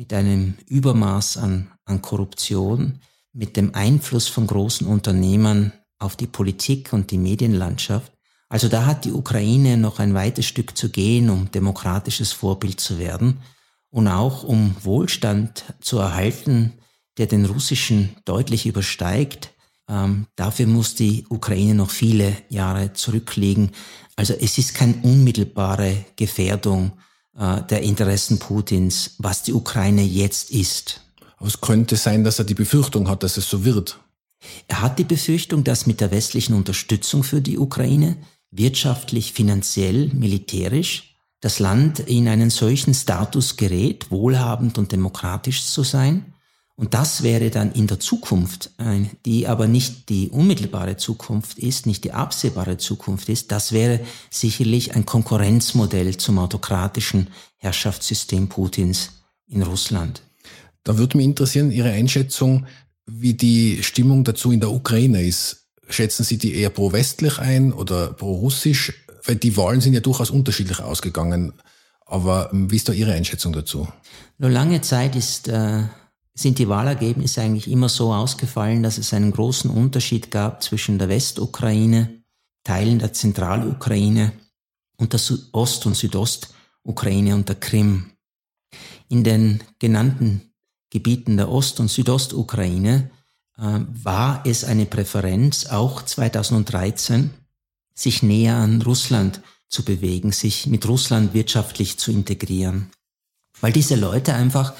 mit 0.00 0.14
einem 0.14 0.54
Übermaß 0.66 1.36
an, 1.36 1.70
an 1.84 2.00
Korruption, 2.00 3.00
mit 3.34 3.58
dem 3.58 3.74
Einfluss 3.74 4.28
von 4.28 4.46
großen 4.46 4.86
Unternehmern 4.86 5.74
auf 5.98 6.16
die 6.16 6.26
Politik 6.26 6.94
und 6.94 7.10
die 7.10 7.18
Medienlandschaft. 7.18 8.10
Also 8.48 8.68
da 8.68 8.86
hat 8.86 9.04
die 9.04 9.12
Ukraine 9.12 9.76
noch 9.76 9.98
ein 9.98 10.14
weites 10.14 10.46
Stück 10.46 10.74
zu 10.74 10.88
gehen, 10.88 11.28
um 11.28 11.50
demokratisches 11.50 12.32
Vorbild 12.32 12.80
zu 12.80 12.98
werden 12.98 13.42
und 13.90 14.08
auch 14.08 14.42
um 14.42 14.74
Wohlstand 14.82 15.66
zu 15.82 15.98
erhalten, 15.98 16.72
der 17.18 17.26
den 17.26 17.44
russischen 17.44 18.16
deutlich 18.24 18.64
übersteigt. 18.64 19.52
Ähm, 19.86 20.28
dafür 20.34 20.66
muss 20.66 20.94
die 20.94 21.26
Ukraine 21.28 21.74
noch 21.74 21.90
viele 21.90 22.38
Jahre 22.48 22.94
zurücklegen. 22.94 23.72
Also 24.16 24.32
es 24.32 24.56
ist 24.56 24.72
keine 24.72 24.94
unmittelbare 25.02 26.06
Gefährdung 26.16 26.92
äh, 27.36 27.62
der 27.62 27.82
Interessen 27.82 28.38
Putins, 28.38 29.16
was 29.18 29.42
die 29.42 29.52
Ukraine 29.52 30.02
jetzt 30.02 30.50
ist. 30.50 31.02
Aber 31.36 31.48
es 31.48 31.60
könnte 31.60 31.96
sein, 31.96 32.24
dass 32.24 32.38
er 32.38 32.44
die 32.44 32.54
Befürchtung 32.54 33.08
hat, 33.08 33.22
dass 33.22 33.36
es 33.36 33.48
so 33.48 33.64
wird. 33.64 33.98
Er 34.68 34.82
hat 34.82 34.98
die 34.98 35.04
Befürchtung, 35.04 35.64
dass 35.64 35.86
mit 35.86 36.00
der 36.00 36.10
westlichen 36.10 36.54
Unterstützung 36.54 37.22
für 37.22 37.40
die 37.40 37.58
Ukraine 37.58 38.16
wirtschaftlich, 38.50 39.32
finanziell, 39.32 40.08
militärisch 40.08 41.10
das 41.40 41.58
Land 41.58 42.00
in 42.00 42.28
einen 42.28 42.50
solchen 42.50 42.92
Status 42.92 43.56
gerät, 43.56 44.10
wohlhabend 44.10 44.76
und 44.76 44.92
demokratisch 44.92 45.64
zu 45.64 45.82
sein, 45.82 46.34
und 46.80 46.94
das 46.94 47.22
wäre 47.22 47.50
dann 47.50 47.72
in 47.72 47.88
der 47.88 48.00
Zukunft, 48.00 48.70
die 49.26 49.46
aber 49.46 49.68
nicht 49.68 50.08
die 50.08 50.30
unmittelbare 50.30 50.96
Zukunft 50.96 51.58
ist, 51.58 51.84
nicht 51.84 52.04
die 52.04 52.12
absehbare 52.12 52.78
Zukunft 52.78 53.28
ist, 53.28 53.52
das 53.52 53.72
wäre 53.72 54.00
sicherlich 54.30 54.94
ein 54.94 55.04
Konkurrenzmodell 55.04 56.16
zum 56.16 56.38
autokratischen 56.38 57.28
Herrschaftssystem 57.58 58.48
Putins 58.48 59.10
in 59.46 59.60
Russland. 59.60 60.22
Da 60.82 60.96
würde 60.96 61.18
mich 61.18 61.26
interessieren, 61.26 61.70
Ihre 61.70 61.90
Einschätzung, 61.90 62.64
wie 63.04 63.34
die 63.34 63.82
Stimmung 63.82 64.24
dazu 64.24 64.50
in 64.50 64.60
der 64.60 64.70
Ukraine 64.70 65.22
ist. 65.22 65.66
Schätzen 65.90 66.24
Sie 66.24 66.38
die 66.38 66.54
eher 66.54 66.70
pro-westlich 66.70 67.38
ein 67.40 67.74
oder 67.74 68.14
pro-russisch? 68.14 68.94
Weil 69.26 69.36
die 69.36 69.54
Wahlen 69.58 69.82
sind 69.82 69.92
ja 69.92 70.00
durchaus 70.00 70.30
unterschiedlich 70.30 70.80
ausgegangen. 70.80 71.52
Aber 72.06 72.48
ähm, 72.54 72.70
wie 72.70 72.76
ist 72.76 72.88
da 72.88 72.94
Ihre 72.94 73.12
Einschätzung 73.12 73.52
dazu? 73.52 73.86
Nur 74.38 74.48
lange 74.48 74.80
Zeit 74.80 75.14
ist 75.14 75.46
äh, 75.48 75.82
sind 76.34 76.58
die 76.58 76.68
Wahlergebnisse 76.68 77.42
eigentlich 77.42 77.70
immer 77.70 77.88
so 77.88 78.12
ausgefallen, 78.12 78.82
dass 78.82 78.98
es 78.98 79.12
einen 79.12 79.32
großen 79.32 79.70
Unterschied 79.70 80.30
gab 80.30 80.62
zwischen 80.62 80.98
der 80.98 81.08
Westukraine, 81.08 82.22
Teilen 82.64 82.98
der 82.98 83.12
Zentralukraine 83.12 84.32
und 84.96 85.12
der 85.12 85.20
Ost- 85.52 85.86
und 85.86 85.96
Südostukraine 85.96 87.34
und 87.34 87.48
der 87.48 87.56
Krim. 87.56 88.12
In 89.08 89.24
den 89.24 89.62
genannten 89.78 90.52
Gebieten 90.90 91.36
der 91.36 91.50
Ost- 91.50 91.80
und 91.80 91.88
Südostukraine 91.88 93.10
äh, 93.56 93.62
war 93.62 94.42
es 94.44 94.64
eine 94.64 94.86
Präferenz, 94.86 95.66
auch 95.66 96.02
2013, 96.02 97.30
sich 97.94 98.22
näher 98.22 98.56
an 98.56 98.82
Russland 98.82 99.40
zu 99.68 99.84
bewegen, 99.84 100.32
sich 100.32 100.66
mit 100.66 100.86
Russland 100.88 101.32
wirtschaftlich 101.32 101.98
zu 101.98 102.10
integrieren. 102.10 102.90
Weil 103.60 103.72
diese 103.72 103.94
Leute 103.94 104.34
einfach 104.34 104.74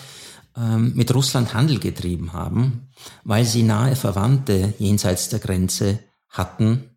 ähm, 0.56 0.92
mit 0.94 1.14
Russland 1.14 1.54
Handel 1.54 1.78
getrieben 1.78 2.32
haben, 2.32 2.88
weil 3.24 3.44
sie 3.44 3.62
nahe 3.62 3.96
Verwandte 3.96 4.74
jenseits 4.78 5.28
der 5.28 5.38
Grenze 5.38 6.00
hatten, 6.28 6.90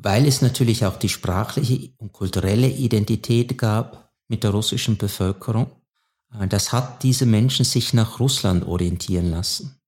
weil 0.00 0.26
es 0.26 0.42
natürlich 0.42 0.84
auch 0.84 0.96
die 0.96 1.08
sprachliche 1.08 1.90
und 1.98 2.12
kulturelle 2.12 2.68
Identität 2.68 3.58
gab 3.58 4.12
mit 4.28 4.44
der 4.44 4.50
russischen 4.50 4.96
Bevölkerung. 4.96 5.70
Äh, 6.38 6.46
das 6.48 6.72
hat 6.72 7.02
diese 7.02 7.26
Menschen 7.26 7.64
sich 7.64 7.94
nach 7.94 8.20
Russland 8.20 8.66
orientieren 8.66 9.30
lassen. 9.30 9.80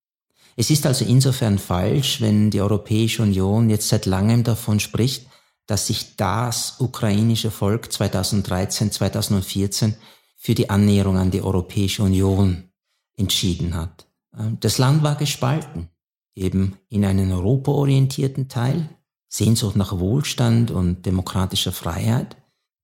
Es 0.57 0.71
ist 0.71 0.87
also 0.87 1.05
insofern 1.05 1.59
falsch, 1.59 2.21
wenn 2.21 2.51
die 2.51 2.63
Europäische 2.63 3.23
Union 3.23 3.69
jetzt 3.69 3.89
seit 3.89 4.07
langem 4.07 4.43
davon 4.43 4.81
spricht, 4.81 5.27
dass 5.67 5.89
sich 5.89 6.17
das 6.17 6.77
ukrainische 6.79 7.51
Volk 7.51 7.93
2013, 7.93 8.91
2014 8.91 9.95
für 10.37 10.55
die 10.55 10.71
Annäherung 10.71 11.19
an 11.19 11.31
die 11.31 11.43
Europäische 11.43 12.03
Union 12.03 12.71
entschieden 13.17 13.75
hat. 13.75 14.07
Ähm, 14.37 14.59
das 14.61 14.79
Land 14.79 15.03
war 15.03 15.17
gespalten, 15.17 15.89
eben 16.35 16.77
in 16.89 17.05
einen 17.05 17.33
europaorientierten 17.33 18.49
Teil, 18.49 18.89
Sehnsucht 19.29 19.77
nach 19.77 19.99
Wohlstand 19.99 20.71
und 20.71 21.05
demokratischer 21.05 21.73
Freiheit, 21.73 22.37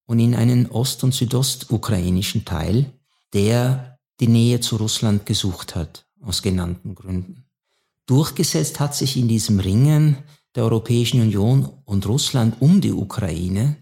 und 0.07 0.19
in 0.19 0.35
einen 0.35 0.67
ost- 0.71 1.05
und 1.05 1.15
südostukrainischen 1.15 2.45
Teil, 2.45 2.93
der 3.33 3.99
die 4.21 4.29
Nähe 4.29 4.61
zu 4.61 4.77
Russland 4.77 5.27
gesucht 5.27 5.75
hat, 5.75 6.07
aus 6.21 6.43
genannten 6.43 6.95
Gründen. 6.95 7.45
Durchgesetzt 8.07 8.81
hat 8.81 8.95
sich 8.95 9.17
in 9.17 9.29
diesem 9.29 9.61
Ringen 9.61 10.19
der 10.55 10.65
Europäischen 10.65 11.21
Union 11.21 11.69
und 11.85 12.07
Russland 12.07 12.61
um 12.61 12.81
die 12.81 12.93
Ukraine 12.93 13.77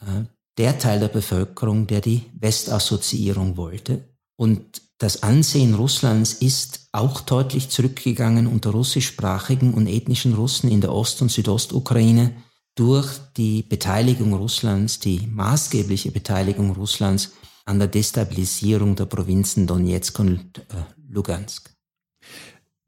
äh, 0.00 0.24
der 0.56 0.78
Teil 0.78 0.98
der 0.98 1.08
Bevölkerung, 1.08 1.86
der 1.86 2.00
die 2.00 2.22
Westassoziierung 2.32 3.56
wollte 3.56 4.08
und 4.36 4.82
das 4.98 5.22
Ansehen 5.22 5.74
Russlands 5.74 6.32
ist 6.34 6.88
auch 6.92 7.20
deutlich 7.20 7.68
zurückgegangen 7.68 8.46
unter 8.46 8.70
russischsprachigen 8.70 9.72
und 9.72 9.86
ethnischen 9.86 10.34
Russen 10.34 10.70
in 10.70 10.80
der 10.80 10.92
Ost- 10.92 11.22
und 11.22 11.30
Südostukraine 11.30 12.32
durch 12.74 13.08
die 13.36 13.62
Beteiligung 13.62 14.34
Russlands, 14.34 14.98
die 14.98 15.28
maßgebliche 15.32 16.10
Beteiligung 16.10 16.72
Russlands 16.72 17.32
an 17.64 17.78
der 17.78 17.88
Destabilisierung 17.88 18.96
der 18.96 19.06
Provinzen 19.06 19.66
Donetsk 19.66 20.18
und 20.18 20.58
äh, 20.58 20.62
Lugansk. 21.08 21.70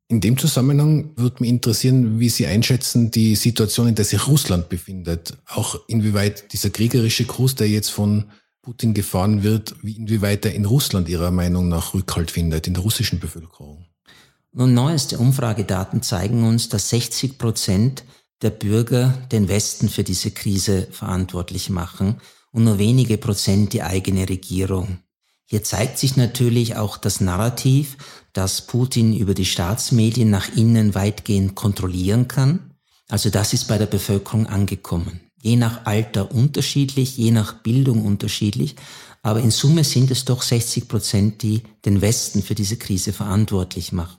In 0.08 0.20
dem 0.20 0.36
Zusammenhang 0.36 1.12
würde 1.16 1.36
mich 1.40 1.50
interessieren, 1.50 2.18
wie 2.18 2.28
Sie 2.28 2.46
einschätzen 2.46 3.12
die 3.12 3.36
Situation, 3.36 3.86
in 3.86 3.94
der 3.94 4.04
sich 4.04 4.26
Russland 4.26 4.68
befindet. 4.68 5.36
Auch 5.46 5.78
inwieweit 5.86 6.52
dieser 6.52 6.70
kriegerische 6.70 7.26
Kurs, 7.26 7.54
der 7.54 7.68
jetzt 7.68 7.90
von 7.90 8.24
Putin 8.62 8.92
gefahren 8.92 9.42
wird, 9.42 9.74
wie 9.82 9.96
inwieweit 9.96 10.44
er 10.44 10.54
in 10.54 10.66
Russland 10.66 11.08
Ihrer 11.08 11.30
Meinung 11.30 11.68
nach 11.68 11.94
Rückhalt 11.94 12.30
findet, 12.30 12.66
in 12.66 12.74
der 12.74 12.82
russischen 12.82 13.18
Bevölkerung? 13.18 13.86
Nun, 14.52 14.74
neueste 14.74 15.18
Umfragedaten 15.18 16.02
zeigen 16.02 16.44
uns, 16.44 16.68
dass 16.68 16.90
60 16.90 17.38
Prozent 17.38 18.04
der 18.42 18.50
Bürger 18.50 19.14
den 19.32 19.48
Westen 19.48 19.88
für 19.88 20.04
diese 20.04 20.30
Krise 20.30 20.88
verantwortlich 20.90 21.70
machen 21.70 22.20
und 22.52 22.64
nur 22.64 22.78
wenige 22.78 23.16
Prozent 23.16 23.72
die 23.72 23.82
eigene 23.82 24.28
Regierung. 24.28 24.98
Hier 25.46 25.62
zeigt 25.62 25.98
sich 25.98 26.16
natürlich 26.16 26.76
auch 26.76 26.96
das 26.96 27.20
Narrativ, 27.20 27.96
dass 28.32 28.66
Putin 28.66 29.16
über 29.16 29.34
die 29.34 29.44
Staatsmedien 29.44 30.30
nach 30.30 30.54
innen 30.56 30.94
weitgehend 30.94 31.54
kontrollieren 31.54 32.28
kann. 32.28 32.74
Also 33.08 33.30
das 33.30 33.52
ist 33.52 33.66
bei 33.66 33.76
der 33.76 33.86
Bevölkerung 33.86 34.46
angekommen. 34.46 35.20
Je 35.42 35.56
nach 35.56 35.86
Alter 35.86 36.32
unterschiedlich, 36.32 37.16
je 37.16 37.30
nach 37.30 37.54
Bildung 37.54 38.04
unterschiedlich. 38.04 38.76
Aber 39.22 39.40
in 39.40 39.50
Summe 39.50 39.84
sind 39.84 40.10
es 40.10 40.24
doch 40.24 40.42
60 40.42 40.88
Prozent, 40.88 41.42
die 41.42 41.62
den 41.84 42.00
Westen 42.00 42.42
für 42.42 42.54
diese 42.54 42.76
Krise 42.76 43.12
verantwortlich 43.12 43.92
machen. 43.92 44.18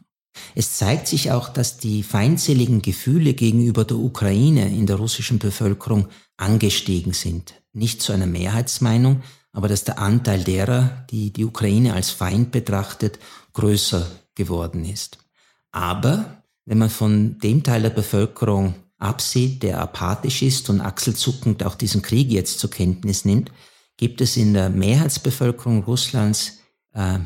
Es 0.55 0.77
zeigt 0.77 1.07
sich 1.07 1.31
auch, 1.31 1.49
dass 1.49 1.77
die 1.77 2.03
feindseligen 2.03 2.81
Gefühle 2.81 3.33
gegenüber 3.33 3.83
der 3.83 3.97
Ukraine 3.97 4.69
in 4.69 4.85
der 4.85 4.95
russischen 4.95 5.39
Bevölkerung 5.39 6.07
angestiegen 6.37 7.13
sind. 7.13 7.53
Nicht 7.73 8.01
zu 8.01 8.13
einer 8.13 8.27
Mehrheitsmeinung, 8.27 9.21
aber 9.51 9.67
dass 9.67 9.83
der 9.83 9.99
Anteil 9.99 10.43
derer, 10.43 11.05
die 11.09 11.31
die 11.31 11.45
Ukraine 11.45 11.93
als 11.93 12.09
Feind 12.09 12.51
betrachtet, 12.51 13.19
größer 13.53 14.09
geworden 14.35 14.85
ist. 14.85 15.17
Aber 15.71 16.43
wenn 16.65 16.77
man 16.77 16.89
von 16.89 17.37
dem 17.39 17.63
Teil 17.63 17.81
der 17.81 17.89
Bevölkerung 17.89 18.75
absieht, 19.01 19.63
der 19.63 19.79
apathisch 19.79 20.41
ist 20.41 20.69
und 20.69 20.81
achselzuckend 20.81 21.63
auch 21.63 21.75
diesen 21.75 22.01
Krieg 22.01 22.31
jetzt 22.31 22.59
zur 22.59 22.69
Kenntnis 22.69 23.25
nimmt, 23.25 23.51
gibt 23.97 24.21
es 24.21 24.37
in 24.37 24.53
der 24.53 24.69
Mehrheitsbevölkerung 24.69 25.83
Russlands 25.83 26.59
äh, 26.93 27.19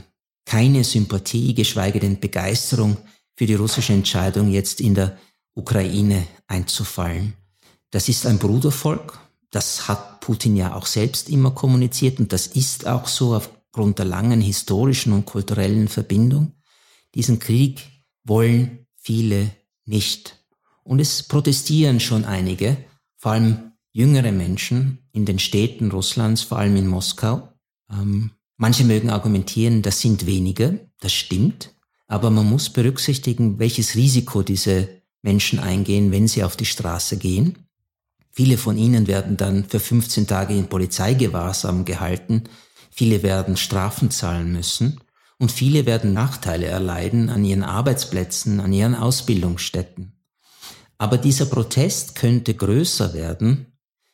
keine 0.45 0.83
Sympathie, 0.83 1.53
geschweige 1.53 1.99
denn 1.99 2.19
Begeisterung 2.19 2.97
für 3.35 3.45
die 3.45 3.55
russische 3.55 3.93
Entscheidung, 3.93 4.51
jetzt 4.51 4.79
in 4.79 4.95
der 4.95 5.17
Ukraine 5.53 6.25
einzufallen. 6.47 7.33
Das 7.91 8.09
ist 8.09 8.25
ein 8.25 8.39
Brudervolk. 8.39 9.19
Das 9.51 9.87
hat 9.87 10.19
Putin 10.19 10.55
ja 10.55 10.75
auch 10.75 10.85
selbst 10.85 11.29
immer 11.29 11.51
kommuniziert 11.51 12.19
und 12.19 12.33
das 12.33 12.47
ist 12.47 12.87
auch 12.87 13.07
so 13.07 13.35
aufgrund 13.35 13.99
der 13.99 14.05
langen 14.05 14.41
historischen 14.41 15.13
und 15.13 15.25
kulturellen 15.25 15.87
Verbindung. 15.87 16.53
Diesen 17.13 17.39
Krieg 17.39 17.85
wollen 18.23 18.85
viele 18.97 19.51
nicht. 19.85 20.44
Und 20.85 20.99
es 21.01 21.23
protestieren 21.23 21.99
schon 21.99 22.25
einige, 22.25 22.77
vor 23.17 23.31
allem 23.33 23.71
jüngere 23.91 24.31
Menschen 24.31 24.99
in 25.11 25.25
den 25.25 25.39
Städten 25.39 25.91
Russlands, 25.91 26.43
vor 26.43 26.59
allem 26.59 26.75
in 26.75 26.87
Moskau. 26.87 27.49
Ähm, 27.91 28.31
manche 28.57 28.83
mögen 28.83 29.09
argumentieren, 29.09 29.81
das 29.81 29.99
sind 29.99 30.27
wenige, 30.27 30.91
das 30.99 31.11
stimmt, 31.11 31.73
aber 32.07 32.29
man 32.29 32.47
muss 32.47 32.69
berücksichtigen, 32.69 33.57
welches 33.57 33.95
Risiko 33.95 34.43
diese 34.43 35.01
Menschen 35.23 35.59
eingehen, 35.59 36.11
wenn 36.11 36.27
sie 36.27 36.43
auf 36.43 36.55
die 36.55 36.65
Straße 36.65 37.17
gehen. 37.17 37.67
Viele 38.29 38.57
von 38.57 38.77
ihnen 38.77 39.07
werden 39.07 39.37
dann 39.37 39.65
für 39.65 39.79
15 39.79 40.27
Tage 40.27 40.53
in 40.53 40.67
Polizeigewahrsam 40.67 41.85
gehalten, 41.85 42.43
viele 42.91 43.23
werden 43.23 43.57
Strafen 43.57 44.11
zahlen 44.11 44.51
müssen 44.51 44.99
und 45.39 45.51
viele 45.51 45.87
werden 45.87 46.13
Nachteile 46.13 46.67
erleiden 46.67 47.29
an 47.29 47.43
ihren 47.43 47.63
Arbeitsplätzen, 47.63 48.59
an 48.59 48.71
ihren 48.71 48.93
Ausbildungsstätten. 48.93 50.14
Aber 50.97 51.17
dieser 51.17 51.45
Protest 51.45 52.15
könnte 52.15 52.53
größer 52.53 53.13
werden, 53.13 53.67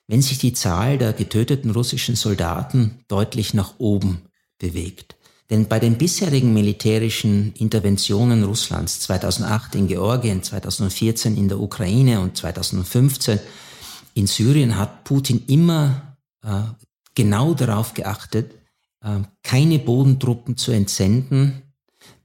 wenn 0.07 0.21
sich 0.21 0.39
die 0.39 0.53
Zahl 0.53 0.97
der 0.97 1.13
getöteten 1.13 1.71
russischen 1.71 2.15
Soldaten 2.15 3.03
deutlich 3.07 3.53
nach 3.53 3.75
oben 3.77 4.23
bewegt. 4.57 5.15
Denn 5.50 5.67
bei 5.67 5.79
den 5.79 5.97
bisherigen 5.97 6.53
militärischen 6.53 7.53
Interventionen 7.55 8.43
Russlands 8.43 9.01
2008 9.01 9.75
in 9.75 9.88
Georgien, 9.88 10.43
2014 10.43 11.35
in 11.35 11.50
der 11.50 11.59
Ukraine 11.59 12.21
und 12.21 12.38
2015 12.38 13.39
in 14.13 14.27
Syrien 14.27 14.77
hat 14.77 15.03
Putin 15.03 15.43
immer 15.47 16.17
äh, 16.41 16.61
genau 17.15 17.53
darauf 17.53 17.93
geachtet, 17.93 18.53
äh, 19.01 19.19
keine 19.43 19.79
Bodentruppen 19.79 20.55
zu 20.55 20.71
entsenden, 20.71 21.61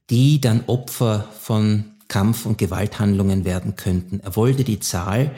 die 0.08 0.40
dann 0.40 0.64
Opfer 0.68 1.28
von 1.40 1.96
Kampf- 2.08 2.46
und 2.46 2.58
Gewalthandlungen 2.58 3.44
werden 3.44 3.76
könnten. 3.76 4.20
Er 4.20 4.36
wollte 4.36 4.64
die 4.64 4.80
Zahl 4.80 5.34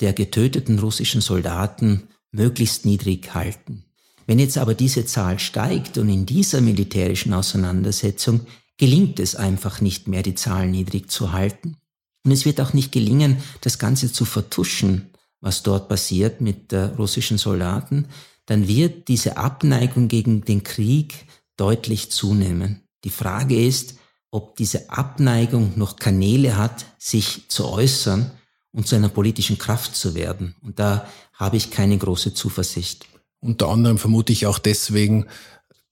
der 0.00 0.12
getöteten 0.12 0.78
russischen 0.78 1.20
Soldaten 1.20 2.08
möglichst 2.32 2.84
niedrig 2.84 3.34
halten. 3.34 3.84
Wenn 4.26 4.38
jetzt 4.38 4.58
aber 4.58 4.74
diese 4.74 5.04
Zahl 5.06 5.38
steigt 5.38 5.98
und 5.98 6.08
in 6.08 6.26
dieser 6.26 6.60
militärischen 6.60 7.32
Auseinandersetzung 7.32 8.46
gelingt 8.76 9.20
es 9.20 9.34
einfach 9.34 9.80
nicht 9.80 10.08
mehr, 10.08 10.22
die 10.22 10.34
Zahl 10.34 10.68
niedrig 10.68 11.10
zu 11.10 11.32
halten. 11.32 11.76
Und 12.24 12.32
es 12.32 12.44
wird 12.44 12.60
auch 12.60 12.72
nicht 12.72 12.92
gelingen, 12.92 13.38
das 13.60 13.78
Ganze 13.78 14.12
zu 14.12 14.24
vertuschen, 14.24 15.10
was 15.40 15.62
dort 15.62 15.88
passiert 15.88 16.40
mit 16.40 16.72
äh, 16.72 16.84
russischen 16.84 17.38
Soldaten, 17.38 18.06
dann 18.46 18.68
wird 18.68 19.08
diese 19.08 19.36
Abneigung 19.36 20.08
gegen 20.08 20.42
den 20.42 20.62
Krieg 20.62 21.26
deutlich 21.56 22.10
zunehmen. 22.10 22.82
Die 23.04 23.10
Frage 23.10 23.64
ist, 23.64 23.96
ob 24.30 24.56
diese 24.56 24.90
Abneigung 24.90 25.72
noch 25.76 25.96
Kanäle 25.96 26.56
hat, 26.56 26.86
sich 26.98 27.48
zu 27.48 27.68
äußern 27.68 28.30
und 28.72 28.86
zu 28.86 28.96
einer 28.96 29.08
politischen 29.08 29.58
Kraft 29.58 29.96
zu 29.96 30.14
werden. 30.14 30.54
Und 30.62 30.78
da 30.78 31.08
habe 31.32 31.56
ich 31.56 31.70
keine 31.70 31.98
große 31.98 32.34
Zuversicht. 32.34 33.06
Unter 33.40 33.68
anderem 33.68 33.98
vermute 33.98 34.32
ich 34.32 34.46
auch 34.46 34.58
deswegen 34.58 35.26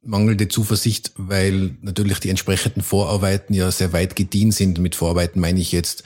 mangelnde 0.02 0.48
Zuversicht, 0.48 1.12
weil 1.16 1.76
natürlich 1.80 2.20
die 2.20 2.30
entsprechenden 2.30 2.82
Vorarbeiten 2.82 3.54
ja 3.54 3.70
sehr 3.70 3.92
weit 3.92 4.14
gediehen 4.14 4.52
sind. 4.52 4.78
Mit 4.78 4.94
Vorarbeiten 4.94 5.40
meine 5.40 5.60
ich 5.60 5.72
jetzt 5.72 6.04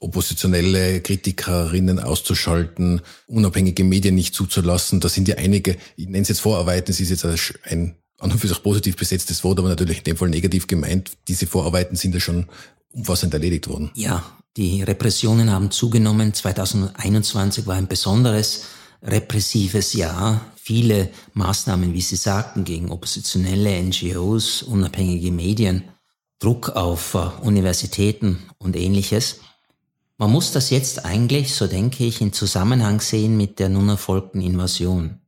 oppositionelle 0.00 1.00
Kritikerinnen 1.00 1.98
auszuschalten, 2.00 3.00
unabhängige 3.26 3.84
Medien 3.84 4.14
nicht 4.14 4.34
zuzulassen. 4.34 5.00
Da 5.00 5.08
sind 5.08 5.28
ja 5.28 5.36
einige, 5.36 5.76
ich 5.96 6.06
nenne 6.06 6.22
es 6.22 6.28
jetzt 6.28 6.40
Vorarbeiten, 6.40 6.90
es 6.90 7.00
ist 7.00 7.10
jetzt 7.10 7.24
ein 7.64 7.96
an 8.18 8.32
und 8.32 8.38
für 8.38 8.48
sich 8.48 8.62
positiv 8.62 8.96
besetztes 8.96 9.44
Wort, 9.44 9.58
aber 9.58 9.68
natürlich 9.68 9.98
in 9.98 10.04
dem 10.04 10.16
Fall 10.16 10.28
negativ 10.28 10.66
gemeint. 10.66 11.12
Diese 11.28 11.46
Vorarbeiten 11.46 11.96
sind 11.96 12.14
ja 12.14 12.20
schon 12.20 12.46
umfassend 12.92 13.32
erledigt 13.32 13.68
worden. 13.68 13.90
Ja, 13.94 14.24
die 14.56 14.82
Repressionen 14.82 15.50
haben 15.50 15.70
zugenommen. 15.70 16.34
2021 16.34 17.66
war 17.66 17.76
ein 17.76 17.86
besonderes 17.86 18.64
repressives 19.02 19.92
Jahr. 19.92 20.40
Viele 20.56 21.10
Maßnahmen, 21.34 21.94
wie 21.94 22.00
Sie 22.00 22.16
sagten, 22.16 22.64
gegen 22.64 22.90
oppositionelle 22.90 23.80
NGOs, 23.82 24.62
unabhängige 24.62 25.30
Medien, 25.30 25.84
Druck 26.40 26.70
auf 26.70 27.14
äh, 27.14 27.18
Universitäten 27.42 28.38
und 28.58 28.76
ähnliches. 28.76 29.40
Man 30.18 30.32
muss 30.32 30.50
das 30.50 30.70
jetzt 30.70 31.04
eigentlich, 31.04 31.54
so 31.54 31.68
denke 31.68 32.04
ich, 32.04 32.20
in 32.20 32.32
Zusammenhang 32.32 33.00
sehen 33.00 33.36
mit 33.36 33.60
der 33.60 33.68
nun 33.68 33.88
erfolgten 33.88 34.40
Invasion. 34.40 35.20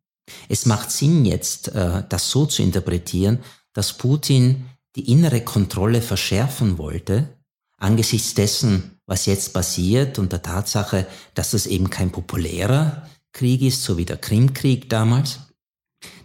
Es 0.49 0.67
macht 0.67 0.91
Sinn 0.91 1.25
jetzt, 1.25 1.69
äh, 1.69 2.03
das 2.09 2.31
so 2.31 2.47
zu 2.47 2.63
interpretieren, 2.63 3.41
dass 3.73 3.97
Putin 3.97 4.67
die 4.97 5.11
innere 5.11 5.43
Kontrolle 5.43 6.03
verschärfen 6.03 6.79
wollte, 6.79 7.37
angesichts 7.77 8.35
dessen, 8.35 8.99
was 9.07 9.27
jetzt 9.27 9.53
passiert 9.53 10.19
und 10.19 10.33
der 10.33 10.43
Tatsache, 10.43 11.07
dass 11.35 11.53
das 11.53 11.67
eben 11.67 11.91
kein 11.91 12.11
populärer 12.11 13.09
Krieg 13.33 13.63
ist, 13.63 13.85
so 13.85 13.97
wie 13.97 14.05
der 14.05 14.17
Krimkrieg 14.17 14.89
damals, 14.89 15.41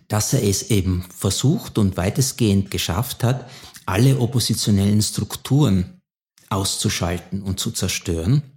dass 0.07 0.33
er 0.33 0.43
es 0.43 0.69
eben 0.71 1.05
versucht 1.15 1.77
und 1.77 1.97
weitestgehend 1.97 2.71
geschafft 2.71 3.23
hat, 3.23 3.49
alle 3.85 4.19
oppositionellen 4.19 5.01
Strukturen 5.01 6.01
auszuschalten 6.49 7.41
und 7.43 7.59
zu 7.59 7.71
zerstören 7.71 8.55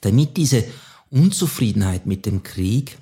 damit 0.00 0.36
diese 0.36 0.64
Unzufriedenheit 1.10 2.06
mit 2.06 2.26
dem 2.26 2.42
Krieg 2.42 2.98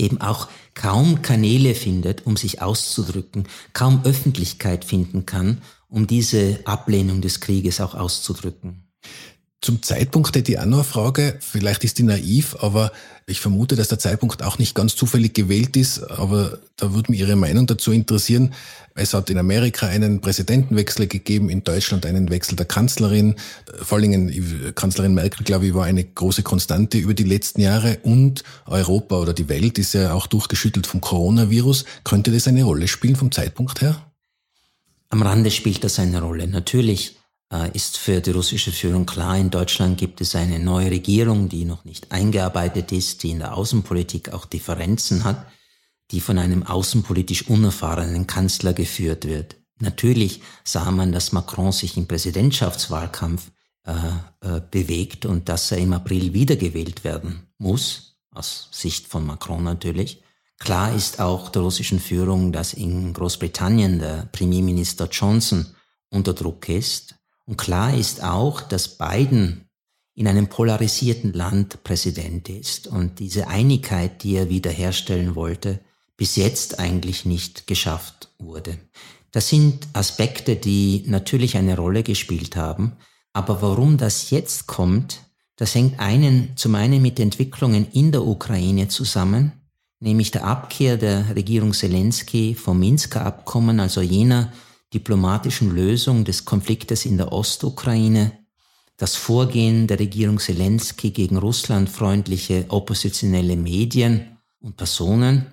eben 0.00 0.20
auch 0.20 0.48
kaum 0.74 1.22
Kanäle 1.22 1.74
findet, 1.74 2.26
um 2.26 2.36
sich 2.36 2.62
auszudrücken, 2.62 3.44
kaum 3.72 4.02
Öffentlichkeit 4.04 4.84
finden 4.84 5.26
kann, 5.26 5.62
um 5.88 6.06
diese 6.06 6.60
Ablehnung 6.64 7.20
des 7.20 7.40
Krieges 7.40 7.80
auch 7.80 7.94
auszudrücken. 7.94 8.88
Zum 9.64 9.82
Zeitpunkt 9.82 10.36
hätte 10.36 10.52
ich 10.52 10.58
auch 10.58 10.66
noch 10.66 10.80
eine 10.80 10.84
Frage. 10.84 11.38
Vielleicht 11.40 11.84
ist 11.84 11.96
die 11.96 12.02
naiv, 12.02 12.54
aber 12.60 12.92
ich 13.24 13.40
vermute, 13.40 13.76
dass 13.76 13.88
der 13.88 13.98
Zeitpunkt 13.98 14.42
auch 14.42 14.58
nicht 14.58 14.74
ganz 14.74 14.94
zufällig 14.94 15.32
gewählt 15.32 15.74
ist. 15.78 16.00
Aber 16.10 16.58
da 16.76 16.92
würde 16.92 17.10
mich 17.10 17.20
Ihre 17.20 17.34
Meinung 17.34 17.66
dazu 17.66 17.90
interessieren. 17.90 18.52
Es 18.94 19.14
hat 19.14 19.30
in 19.30 19.38
Amerika 19.38 19.86
einen 19.86 20.20
Präsidentenwechsel 20.20 21.06
gegeben, 21.06 21.48
in 21.48 21.64
Deutschland 21.64 22.04
einen 22.04 22.28
Wechsel 22.28 22.56
der 22.56 22.66
Kanzlerin. 22.66 23.36
Vor 23.80 23.96
allen 23.96 24.12
Dingen 24.12 24.74
Kanzlerin 24.74 25.14
Merkel, 25.14 25.44
glaube 25.44 25.66
ich, 25.68 25.72
war 25.72 25.86
eine 25.86 26.04
große 26.04 26.42
Konstante 26.42 26.98
über 26.98 27.14
die 27.14 27.24
letzten 27.24 27.62
Jahre. 27.62 28.00
Und 28.02 28.44
Europa 28.66 29.16
oder 29.18 29.32
die 29.32 29.48
Welt 29.48 29.78
ist 29.78 29.94
ja 29.94 30.12
auch 30.12 30.26
durchgeschüttelt 30.26 30.86
vom 30.86 31.00
Coronavirus. 31.00 31.86
Könnte 32.04 32.32
das 32.32 32.46
eine 32.48 32.64
Rolle 32.64 32.86
spielen 32.86 33.16
vom 33.16 33.32
Zeitpunkt 33.32 33.80
her? 33.80 33.96
Am 35.08 35.22
Rande 35.22 35.50
spielt 35.50 35.84
das 35.84 35.98
eine 35.98 36.20
Rolle. 36.20 36.48
Natürlich 36.48 37.16
ist 37.72 37.98
für 37.98 38.20
die 38.20 38.32
russische 38.32 38.72
Führung 38.72 39.06
klar, 39.06 39.38
in 39.38 39.50
Deutschland 39.50 39.96
gibt 39.96 40.20
es 40.20 40.34
eine 40.34 40.58
neue 40.58 40.90
Regierung, 40.90 41.48
die 41.48 41.64
noch 41.64 41.84
nicht 41.84 42.10
eingearbeitet 42.10 42.90
ist, 42.90 43.22
die 43.22 43.30
in 43.30 43.38
der 43.38 43.56
Außenpolitik 43.56 44.32
auch 44.32 44.44
Differenzen 44.44 45.22
hat, 45.22 45.46
die 46.10 46.20
von 46.20 46.38
einem 46.38 46.64
außenpolitisch 46.64 47.48
unerfahrenen 47.48 48.26
Kanzler 48.26 48.72
geführt 48.72 49.24
wird. 49.26 49.56
Natürlich 49.78 50.40
sah 50.64 50.90
man, 50.90 51.12
dass 51.12 51.32
Macron 51.32 51.72
sich 51.72 51.96
im 51.96 52.06
Präsidentschaftswahlkampf 52.06 53.50
äh, 53.86 53.92
äh, 54.40 54.62
bewegt 54.70 55.26
und 55.26 55.48
dass 55.48 55.70
er 55.72 55.78
im 55.78 55.92
April 55.92 56.32
wiedergewählt 56.32 57.04
werden 57.04 57.48
muss, 57.58 58.16
aus 58.30 58.68
Sicht 58.72 59.08
von 59.08 59.26
Macron 59.26 59.62
natürlich. 59.62 60.22
Klar 60.58 60.94
ist 60.94 61.20
auch 61.20 61.48
der 61.50 61.62
russischen 61.62 61.98
Führung, 62.00 62.52
dass 62.52 62.72
in 62.72 63.12
Großbritannien 63.12 63.98
der 63.98 64.28
Premierminister 64.32 65.08
Johnson 65.10 65.66
unter 66.10 66.32
Druck 66.32 66.68
ist. 66.68 67.16
Und 67.46 67.56
klar 67.56 67.94
ist 67.94 68.22
auch, 68.22 68.60
dass 68.60 68.96
Biden 68.96 69.68
in 70.14 70.28
einem 70.28 70.48
polarisierten 70.48 71.32
Land 71.32 71.82
Präsident 71.82 72.48
ist 72.48 72.86
und 72.86 73.18
diese 73.18 73.48
Einigkeit, 73.48 74.22
die 74.22 74.36
er 74.36 74.48
wiederherstellen 74.48 75.34
wollte, 75.34 75.80
bis 76.16 76.36
jetzt 76.36 76.78
eigentlich 76.78 77.24
nicht 77.24 77.66
geschafft 77.66 78.28
wurde. 78.38 78.78
Das 79.32 79.48
sind 79.48 79.88
Aspekte, 79.92 80.54
die 80.54 81.02
natürlich 81.06 81.56
eine 81.56 81.76
Rolle 81.76 82.04
gespielt 82.04 82.54
haben, 82.54 82.92
aber 83.32 83.60
warum 83.62 83.96
das 83.96 84.30
jetzt 84.30 84.68
kommt, 84.68 85.24
das 85.56 85.74
hängt 85.74 85.98
einen, 85.98 86.56
zum 86.56 86.76
einen 86.76 87.02
mit 87.02 87.18
Entwicklungen 87.18 87.90
in 87.92 88.12
der 88.12 88.24
Ukraine 88.24 88.86
zusammen, 88.88 89.52
nämlich 89.98 90.30
der 90.30 90.44
Abkehr 90.44 90.96
der 90.96 91.34
Regierung 91.34 91.72
Zelensky 91.72 92.54
vom 92.54 92.78
Minsker 92.78 93.26
Abkommen, 93.26 93.80
also 93.80 94.00
jener 94.00 94.52
diplomatischen 94.94 95.74
Lösung 95.74 96.24
des 96.24 96.44
Konfliktes 96.44 97.04
in 97.04 97.16
der 97.16 97.32
Ostukraine, 97.32 98.32
das 98.96 99.16
Vorgehen 99.16 99.86
der 99.86 99.98
Regierung 99.98 100.38
Zelensky 100.38 101.10
gegen 101.10 101.36
russlandfreundliche 101.36 102.66
oppositionelle 102.68 103.56
Medien 103.56 104.38
und 104.60 104.76
Personen 104.76 105.46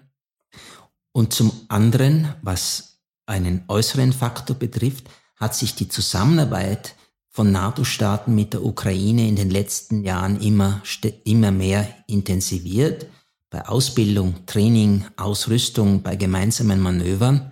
und 1.11 1.33
zum 1.33 1.51
anderen, 1.67 2.33
was 2.41 2.99
einen 3.25 3.63
äußeren 3.67 4.13
Faktor 4.13 4.55
betrifft, 4.55 5.09
hat 5.35 5.55
sich 5.55 5.75
die 5.75 5.89
Zusammenarbeit 5.89 6.95
von 7.29 7.51
NATO-Staaten 7.51 8.35
mit 8.35 8.53
der 8.53 8.63
Ukraine 8.63 9.27
in 9.27 9.35
den 9.35 9.49
letzten 9.49 10.03
Jahren 10.03 10.39
immer, 10.41 10.81
immer 11.23 11.51
mehr 11.51 11.87
intensiviert, 12.07 13.07
bei 13.49 13.67
Ausbildung, 13.67 14.45
Training, 14.45 15.05
Ausrüstung, 15.17 16.01
bei 16.01 16.15
gemeinsamen 16.15 16.79
Manövern. 16.79 17.51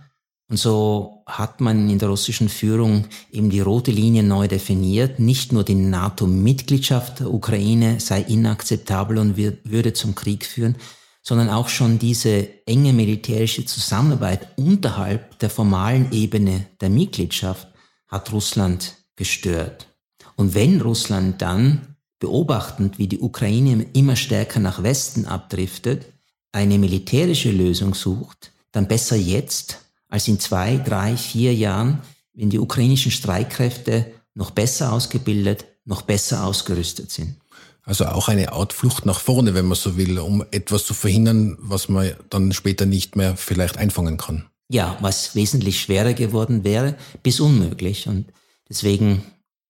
Und 0.50 0.58
so 0.58 1.19
hat 1.38 1.62
man 1.62 1.90
in 1.90 2.00
der 2.00 2.10
russischen 2.10 2.50
Führung 2.50 3.06
eben 3.32 3.50
die 3.50 3.62
rote 3.62 3.92
Linie 3.92 4.24
neu 4.24 4.48
definiert. 4.48 5.20
Nicht 5.20 5.52
nur 5.52 5.64
die 5.64 5.76
NATO-Mitgliedschaft 5.76 7.20
der 7.22 7.34
Ukraine 7.34 8.00
sei 8.00 8.22
inakzeptabel 8.22 9.18
und 9.18 9.38
würde 9.38 9.94
zum 9.94 10.16
Krieg 10.16 10.46
führen, 10.46 10.76
sondern 11.22 11.50
auch 11.50 11.70
schon 11.70 12.00
diese 12.00 12.48
enge 12.66 12.94
militärische 12.94 13.66
Zusammenarbeit 13.66 14.48
unterhalb 14.58 15.38
der 15.40 15.50
formalen 15.50 16.12
Ebene 16.12 16.66
der 16.82 16.90
Mitgliedschaft 16.90 17.68
hat 18.08 18.32
Russland 18.32 18.96
gestört. 19.16 19.88
Und 20.36 20.56
wenn 20.56 20.82
Russland 20.82 21.42
dann, 21.42 21.96
beobachtend, 22.20 22.98
wie 22.98 23.08
die 23.08 23.20
Ukraine 23.20 23.86
immer 23.94 24.16
stärker 24.16 24.60
nach 24.60 24.84
Westen 24.84 25.26
abdriftet, 25.26 26.06
eine 26.52 26.78
militärische 26.78 27.52
Lösung 27.52 27.94
sucht, 27.94 28.52
dann 28.72 28.88
besser 28.88 29.16
jetzt 29.16 29.80
als 30.10 30.28
in 30.28 30.40
zwei, 30.40 30.78
drei, 30.78 31.16
vier 31.16 31.54
Jahren, 31.54 32.02
wenn 32.34 32.50
die 32.50 32.60
ukrainischen 32.60 33.12
Streitkräfte 33.12 34.12
noch 34.34 34.52
besser 34.52 34.92
ausgebildet, 34.92 35.66
noch 35.86 36.02
besser 36.02 36.44
ausgerüstet 36.44 37.12
sind. 37.12 37.36
Also 37.84 38.06
auch 38.06 38.28
eine 38.28 38.54
Outflucht 38.54 39.06
nach 39.06 39.20
vorne, 39.20 39.56
wenn 39.56 39.66
man 39.66 39.76
so 39.76 39.98
will, 39.98 40.20
um 40.20 40.46
etwas 40.52 40.86
zu 40.86 40.94
verhindern, 40.94 41.58
was 41.60 41.90
man 41.90 42.12
dann 42.30 42.54
später 42.54 42.86
nicht 42.86 43.16
mehr 43.16 43.36
vielleicht 43.36 43.78
einfangen 43.78 44.18
kann. 44.18 44.46
Ja, 44.72 44.98
was 45.02 45.34
wesentlich 45.34 45.80
schwerer 45.82 46.14
geworden 46.14 46.64
wäre, 46.64 46.96
bis 47.24 47.40
unmöglich. 47.40 48.08
Und 48.08 48.26
deswegen 48.70 49.24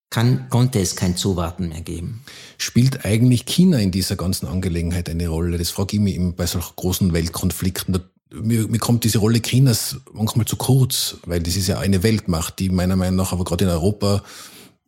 kann, 0.09 0.49
konnte 0.49 0.81
es 0.81 0.97
kein 0.97 1.15
Zuwarten 1.15 1.69
mehr 1.69 1.81
geben. 1.81 2.21
Spielt 2.57 3.05
eigentlich 3.05 3.45
China 3.45 3.79
in 3.79 3.91
dieser 3.91 4.17
ganzen 4.17 4.47
Angelegenheit 4.47 5.09
eine 5.09 5.29
Rolle? 5.29 5.57
Das 5.57 5.69
frage 5.69 5.95
ich 5.95 6.01
mich 6.01 6.15
immer 6.15 6.33
bei 6.33 6.45
solchen 6.45 6.75
großen 6.75 7.13
Weltkonflikten 7.13 7.99
mir, 8.31 8.67
mir 8.67 8.79
kommt 8.79 9.03
diese 9.03 9.19
Rolle 9.19 9.41
Chinas 9.41 9.97
manchmal 10.13 10.45
zu 10.45 10.55
kurz, 10.55 11.17
weil 11.25 11.41
das 11.41 11.55
ist 11.55 11.67
ja 11.67 11.79
eine 11.79 12.03
Weltmacht, 12.03 12.59
die 12.59 12.69
meiner 12.69 12.95
Meinung 12.95 13.17
nach 13.17 13.31
aber 13.31 13.43
gerade 13.43 13.65
in 13.65 13.71
Europa 13.71 14.23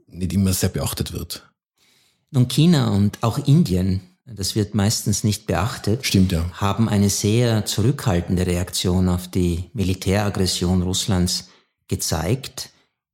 nicht 0.07 0.33
immer 0.33 0.53
sehr 0.53 0.69
beachtet 0.69 1.13
wird. 1.13 1.49
Nun, 2.31 2.47
China 2.47 2.91
und 2.91 3.17
auch 3.21 3.45
Indien, 3.47 4.01
das 4.25 4.55
wird 4.55 4.75
meistens 4.75 5.23
nicht 5.23 5.47
beachtet, 5.47 6.05
Stimmt, 6.05 6.31
ja. 6.31 6.49
haben 6.53 6.87
eine 6.87 7.09
sehr 7.09 7.65
zurückhaltende 7.65 8.45
Reaktion 8.45 9.09
auf 9.09 9.27
die 9.27 9.69
Militäraggression 9.73 10.81
Russlands 10.81 11.49
gezeigt. 11.87 12.69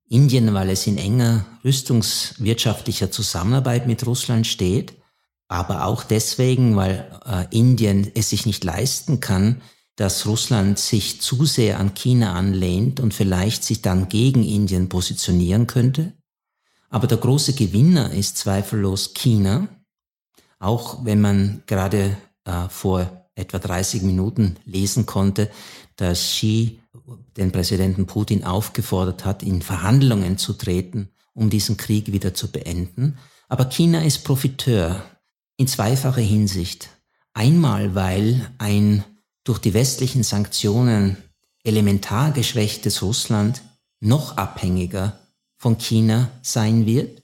Indien, 0.10 0.54
weil 0.54 0.70
es 0.70 0.88
in 0.88 0.98
enger 0.98 1.46
rüstungswirtschaftlicher 1.66 3.12
Zusammenarbeit 3.12 3.88
mit 3.88 4.06
Russland 4.06 4.48
steht, 4.48 4.94
aber 5.50 5.86
auch 5.86 6.04
deswegen, 6.04 6.76
weil 6.76 7.10
äh, 7.26 7.46
Indien 7.58 8.10
es 8.14 8.30
sich 8.30 8.46
nicht 8.46 8.64
leisten 8.64 9.20
kann, 9.20 9.62
dass 9.98 10.28
Russland 10.28 10.78
sich 10.80 11.22
zu 11.22 11.46
sehr 11.46 11.80
an 11.80 11.96
China 11.96 12.34
anlehnt 12.34 13.00
und 13.00 13.14
vielleicht 13.14 13.64
sich 13.64 13.82
dann 13.82 14.10
gegen 14.10 14.44
Indien 14.44 14.90
positionieren 14.90 15.68
könnte. 15.68 16.14
Aber 16.90 17.08
der 17.08 17.18
große 17.18 17.54
Gewinner 17.54 18.12
ist 18.14 18.38
zweifellos 18.38 19.14
China, 19.16 19.68
auch 20.60 21.04
wenn 21.04 21.20
man 21.20 21.64
gerade 21.66 22.16
äh, 22.46 22.70
vor 22.70 23.28
etwa 23.36 23.60
30 23.60 24.04
Minuten 24.04 24.58
lesen 24.66 25.08
konnte, 25.08 25.50
dass 25.96 26.20
Xi 26.20 26.80
den 27.36 27.52
Präsidenten 27.52 28.06
Putin 28.06 28.44
aufgefordert 28.44 29.26
hat, 29.26 29.42
in 29.42 29.62
Verhandlungen 29.64 30.38
zu 30.38 30.54
treten, 30.54 31.10
um 31.34 31.50
diesen 31.50 31.76
Krieg 31.76 32.12
wieder 32.12 32.34
zu 32.36 32.52
beenden. 32.52 33.18
Aber 33.50 33.66
China 33.66 34.04
ist 34.04 34.24
Profiteur 34.24 35.04
in 35.58 35.68
zweifacher 35.68 36.22
Hinsicht. 36.22 36.90
Einmal, 37.34 37.96
weil 37.96 38.52
ein 38.60 39.04
durch 39.48 39.60
die 39.60 39.74
westlichen 39.74 40.24
Sanktionen 40.24 41.16
elementar 41.64 42.32
geschwächtes 42.32 43.02
Russland 43.02 43.62
noch 44.02 44.36
abhängiger 44.36 45.20
von 45.56 45.78
China 45.78 46.30
sein 46.42 46.86
wird. 46.86 47.24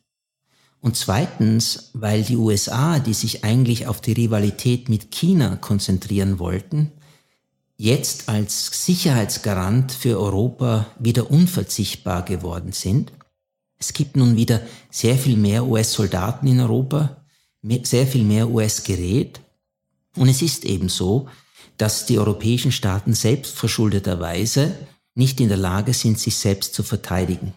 Und 0.80 0.96
zweitens, 0.96 1.92
weil 1.94 2.24
die 2.24 2.38
USA, 2.38 3.00
die 3.00 3.14
sich 3.14 3.44
eigentlich 3.44 3.88
auf 3.88 4.00
die 4.00 4.14
Rivalität 4.14 4.90
mit 4.90 5.12
China 5.12 5.58
konzentrieren 5.58 6.40
wollten, 6.40 6.92
jetzt 7.78 8.30
als 8.30 8.86
Sicherheitsgarant 8.86 9.92
für 9.92 10.20
Europa 10.20 10.88
wieder 11.00 11.30
unverzichtbar 11.30 12.24
geworden 12.24 12.72
sind. 12.72 13.12
Es 13.78 13.92
gibt 13.92 14.16
nun 14.16 14.38
wieder 14.38 14.62
sehr 14.90 15.18
viel 15.18 15.36
mehr 15.36 15.66
US-Soldaten 15.66 16.48
in 16.48 16.62
Europa, 16.62 17.18
sehr 17.84 18.08
viel 18.08 18.24
mehr 18.24 18.50
US-Gerät. 18.50 19.42
Und 20.16 20.30
es 20.30 20.42
ist 20.42 20.64
eben 20.64 20.90
so, 20.90 21.28
dass 21.78 22.06
die 22.06 22.20
europäischen 22.20 22.72
Staaten 22.72 23.14
selbstverschuldeterweise 23.14 24.76
nicht 25.16 25.40
in 25.40 25.48
der 25.48 25.58
Lage 25.58 25.94
sind, 25.94 26.20
sich 26.20 26.38
selbst 26.38 26.74
zu 26.74 26.84
verteidigen. 26.84 27.54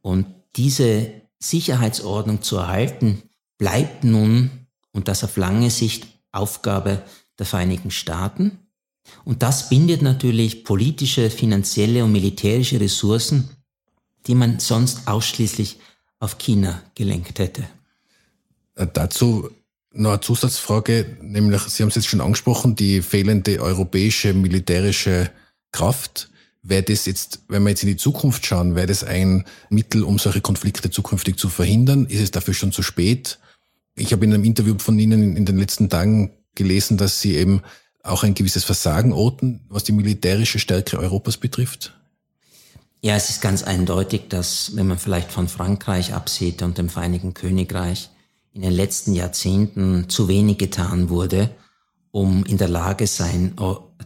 Und 0.00 0.26
diese 0.56 1.12
Sicherheitsordnung 1.38 2.42
zu 2.42 2.56
erhalten, 2.56 3.22
bleibt 3.58 4.04
nun, 4.04 4.50
und 4.92 5.08
das 5.08 5.24
auf 5.24 5.36
lange 5.36 5.70
Sicht, 5.70 6.06
Aufgabe 6.32 7.02
der 7.38 7.46
Vereinigten 7.46 7.90
Staaten. 7.90 8.58
Und 9.24 9.42
das 9.42 9.68
bindet 9.68 10.02
natürlich 10.02 10.64
politische, 10.64 11.30
finanzielle 11.30 12.04
und 12.04 12.12
militärische 12.12 12.80
Ressourcen, 12.80 13.48
die 14.26 14.34
man 14.34 14.60
sonst 14.60 15.06
ausschließlich 15.08 15.78
auf 16.20 16.38
China 16.38 16.82
gelenkt 16.94 17.38
hätte. 17.38 17.64
Dazu 18.74 19.50
noch 19.98 20.10
eine 20.10 20.20
Zusatzfrage, 20.20 21.18
nämlich, 21.20 21.62
Sie 21.62 21.82
haben 21.82 21.88
es 21.88 21.96
jetzt 21.96 22.08
schon 22.08 22.20
angesprochen, 22.20 22.76
die 22.76 23.02
fehlende 23.02 23.60
europäische 23.60 24.32
militärische 24.32 25.30
Kraft. 25.72 26.30
Wäre 26.62 26.82
das 26.82 27.06
jetzt, 27.06 27.40
wenn 27.48 27.62
wir 27.62 27.70
jetzt 27.70 27.82
in 27.82 27.88
die 27.88 27.96
Zukunft 27.96 28.44
schauen, 28.46 28.74
wäre 28.74 28.86
das 28.86 29.04
ein 29.04 29.44
Mittel, 29.70 30.02
um 30.02 30.18
solche 30.18 30.40
Konflikte 30.40 30.90
zukünftig 30.90 31.36
zu 31.36 31.48
verhindern? 31.48 32.06
Ist 32.06 32.20
es 32.20 32.30
dafür 32.30 32.54
schon 32.54 32.72
zu 32.72 32.82
spät? 32.82 33.38
Ich 33.94 34.12
habe 34.12 34.24
in 34.24 34.34
einem 34.34 34.44
Interview 34.44 34.76
von 34.78 34.98
Ihnen 34.98 35.36
in 35.36 35.44
den 35.44 35.58
letzten 35.58 35.88
Tagen 35.88 36.30
gelesen, 36.54 36.96
dass 36.96 37.20
Sie 37.20 37.34
eben 37.34 37.62
auch 38.02 38.22
ein 38.22 38.34
gewisses 38.34 38.64
Versagen 38.64 39.12
orten, 39.12 39.60
was 39.68 39.84
die 39.84 39.92
militärische 39.92 40.58
Stärke 40.58 40.98
Europas 40.98 41.36
betrifft. 41.36 41.94
Ja, 43.00 43.14
es 43.14 43.30
ist 43.30 43.40
ganz 43.40 43.62
eindeutig, 43.62 44.22
dass, 44.28 44.72
wenn 44.74 44.88
man 44.88 44.98
vielleicht 44.98 45.30
von 45.30 45.48
Frankreich 45.48 46.14
absieht 46.14 46.62
und 46.62 46.78
dem 46.78 46.88
Vereinigten 46.88 47.34
Königreich, 47.34 48.10
in 48.58 48.62
den 48.62 48.72
letzten 48.72 49.14
Jahrzehnten 49.14 50.08
zu 50.08 50.26
wenig 50.26 50.58
getan 50.58 51.10
wurde, 51.10 51.48
um 52.10 52.44
in 52.44 52.58
der 52.58 52.66
Lage 52.66 53.06
sein, 53.06 53.54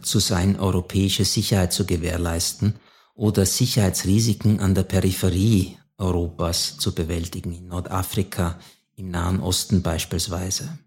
zu 0.03 0.19
sein, 0.19 0.59
europäische 0.59 1.25
Sicherheit 1.25 1.73
zu 1.73 1.87
gewährleisten 1.87 2.75
oder 3.15 3.47
Sicherheitsrisiken 3.47 4.59
an 4.59 4.75
der 4.75 4.83
Peripherie 4.83 5.79
Europas 5.97 6.77
zu 6.77 6.93
bewältigen, 6.93 7.51
in 7.51 7.67
Nordafrika, 7.67 8.59
im 8.95 9.09
Nahen 9.09 9.39
Osten 9.39 9.81
beispielsweise. 9.81 10.77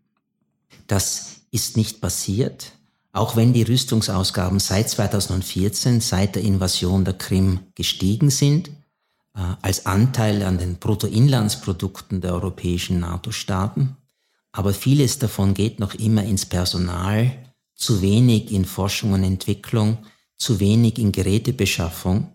Das 0.86 1.40
ist 1.50 1.76
nicht 1.76 2.00
passiert, 2.00 2.70
auch 3.10 3.34
wenn 3.34 3.52
die 3.52 3.64
Rüstungsausgaben 3.64 4.60
seit 4.60 4.88
2014, 4.90 6.00
seit 6.00 6.36
der 6.36 6.44
Invasion 6.44 7.04
der 7.04 7.14
Krim 7.14 7.58
gestiegen 7.74 8.30
sind 8.30 8.68
äh, 8.68 8.75
als 9.62 9.86
Anteil 9.86 10.42
an 10.42 10.58
den 10.58 10.76
Bruttoinlandsprodukten 10.76 12.20
der 12.20 12.32
europäischen 12.32 13.00
NATO-Staaten. 13.00 13.96
Aber 14.52 14.72
vieles 14.72 15.18
davon 15.18 15.52
geht 15.52 15.78
noch 15.78 15.94
immer 15.94 16.24
ins 16.24 16.46
Personal, 16.46 17.30
zu 17.74 18.00
wenig 18.00 18.50
in 18.52 18.64
Forschung 18.64 19.12
und 19.12 19.22
Entwicklung, 19.22 19.98
zu 20.38 20.60
wenig 20.60 20.98
in 20.98 21.12
Gerätebeschaffung 21.12 22.32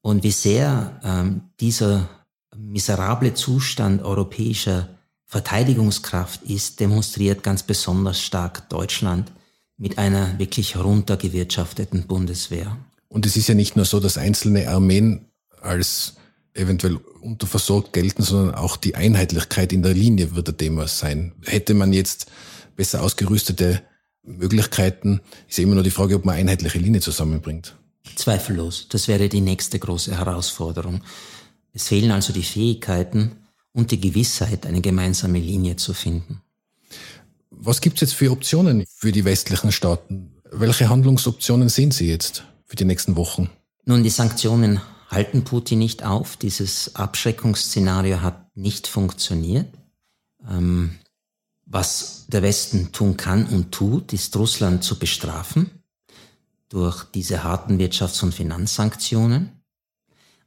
und 0.00 0.22
wie 0.22 0.30
sehr 0.30 1.00
ähm, 1.02 1.42
dieser 1.60 2.08
miserable 2.56 3.34
Zustand 3.34 4.02
europäischer 4.02 4.90
Verteidigungskraft 5.24 6.42
ist, 6.44 6.78
demonstriert 6.78 7.42
ganz 7.42 7.62
besonders 7.64 8.20
stark 8.20 8.68
Deutschland 8.68 9.32
mit 9.76 9.98
einer 9.98 10.38
wirklich 10.38 10.76
runtergewirtschafteten 10.76 12.06
Bundeswehr. 12.06 12.76
Und 13.08 13.26
es 13.26 13.36
ist 13.36 13.48
ja 13.48 13.54
nicht 13.54 13.74
nur 13.74 13.84
so, 13.84 13.98
dass 13.98 14.18
einzelne 14.18 14.68
Armeen 14.68 15.26
als 15.60 16.14
eventuell 16.54 16.96
unterversorgt 17.20 17.92
gelten, 17.92 18.22
sondern 18.22 18.54
auch 18.54 18.76
die 18.76 18.94
Einheitlichkeit 18.94 19.72
in 19.72 19.82
der 19.82 19.94
Linie 19.94 20.34
wird 20.34 20.48
ein 20.48 20.56
Thema 20.56 20.88
sein. 20.88 21.32
Hätte 21.44 21.74
man 21.74 21.92
jetzt 21.92 22.26
besser 22.76 23.02
ausgerüstete 23.02 23.82
Möglichkeiten, 24.22 25.20
ist 25.48 25.58
immer 25.58 25.74
nur 25.74 25.84
die 25.84 25.90
Frage, 25.90 26.16
ob 26.16 26.24
man 26.24 26.36
einheitliche 26.36 26.78
Linie 26.78 27.00
zusammenbringt. 27.00 27.76
Zweifellos. 28.16 28.86
Das 28.88 29.08
wäre 29.08 29.28
die 29.28 29.40
nächste 29.40 29.78
große 29.78 30.16
Herausforderung. 30.16 31.02
Es 31.72 31.88
fehlen 31.88 32.12
also 32.12 32.32
die 32.32 32.42
Fähigkeiten 32.42 33.32
und 33.72 33.90
die 33.90 34.00
Gewissheit, 34.00 34.66
eine 34.66 34.80
gemeinsame 34.80 35.40
Linie 35.40 35.76
zu 35.76 35.92
finden. 35.92 36.40
Was 37.50 37.80
gibt 37.80 37.96
es 37.96 38.02
jetzt 38.02 38.14
für 38.14 38.30
Optionen 38.30 38.84
für 38.88 39.10
die 39.10 39.24
westlichen 39.24 39.72
Staaten? 39.72 40.34
Welche 40.50 40.88
Handlungsoptionen 40.88 41.68
sehen 41.68 41.90
Sie 41.90 42.08
jetzt 42.08 42.44
für 42.64 42.76
die 42.76 42.84
nächsten 42.84 43.16
Wochen? 43.16 43.50
Nun, 43.84 44.02
die 44.02 44.10
Sanktionen 44.10 44.80
halten 45.14 45.44
Putin 45.44 45.78
nicht 45.78 46.04
auf. 46.04 46.36
Dieses 46.36 46.94
Abschreckungsszenario 46.96 48.20
hat 48.20 48.56
nicht 48.56 48.86
funktioniert. 48.86 49.68
Ähm, 50.48 50.98
was 51.66 52.26
der 52.28 52.42
Westen 52.42 52.92
tun 52.92 53.16
kann 53.16 53.46
und 53.46 53.72
tut, 53.72 54.12
ist 54.12 54.36
Russland 54.36 54.84
zu 54.84 54.98
bestrafen 54.98 55.70
durch 56.68 57.04
diese 57.04 57.44
harten 57.44 57.78
Wirtschafts- 57.78 58.22
und 58.22 58.34
Finanzsanktionen. 58.34 59.52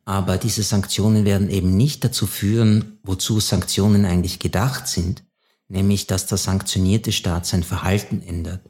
Aber 0.06 0.38
diese 0.38 0.63
Sanktionen 0.63 1.25
werden 1.25 1.49
eben 1.49 1.75
nicht 1.75 2.03
dazu 2.03 2.27
führen, 2.27 2.99
wozu 3.03 3.39
Sanktionen 3.39 4.06
eigentlich 4.06 4.39
gedacht 4.39 4.88
sind, 4.88 5.23
nämlich 5.67 6.08
dass 6.08 6.27
der 6.27 6.38
sanktionierte 6.38 7.12
Staat 7.12 7.45
sein 7.45 7.63
Verhalten 7.63 8.21
ändert. 8.21 8.62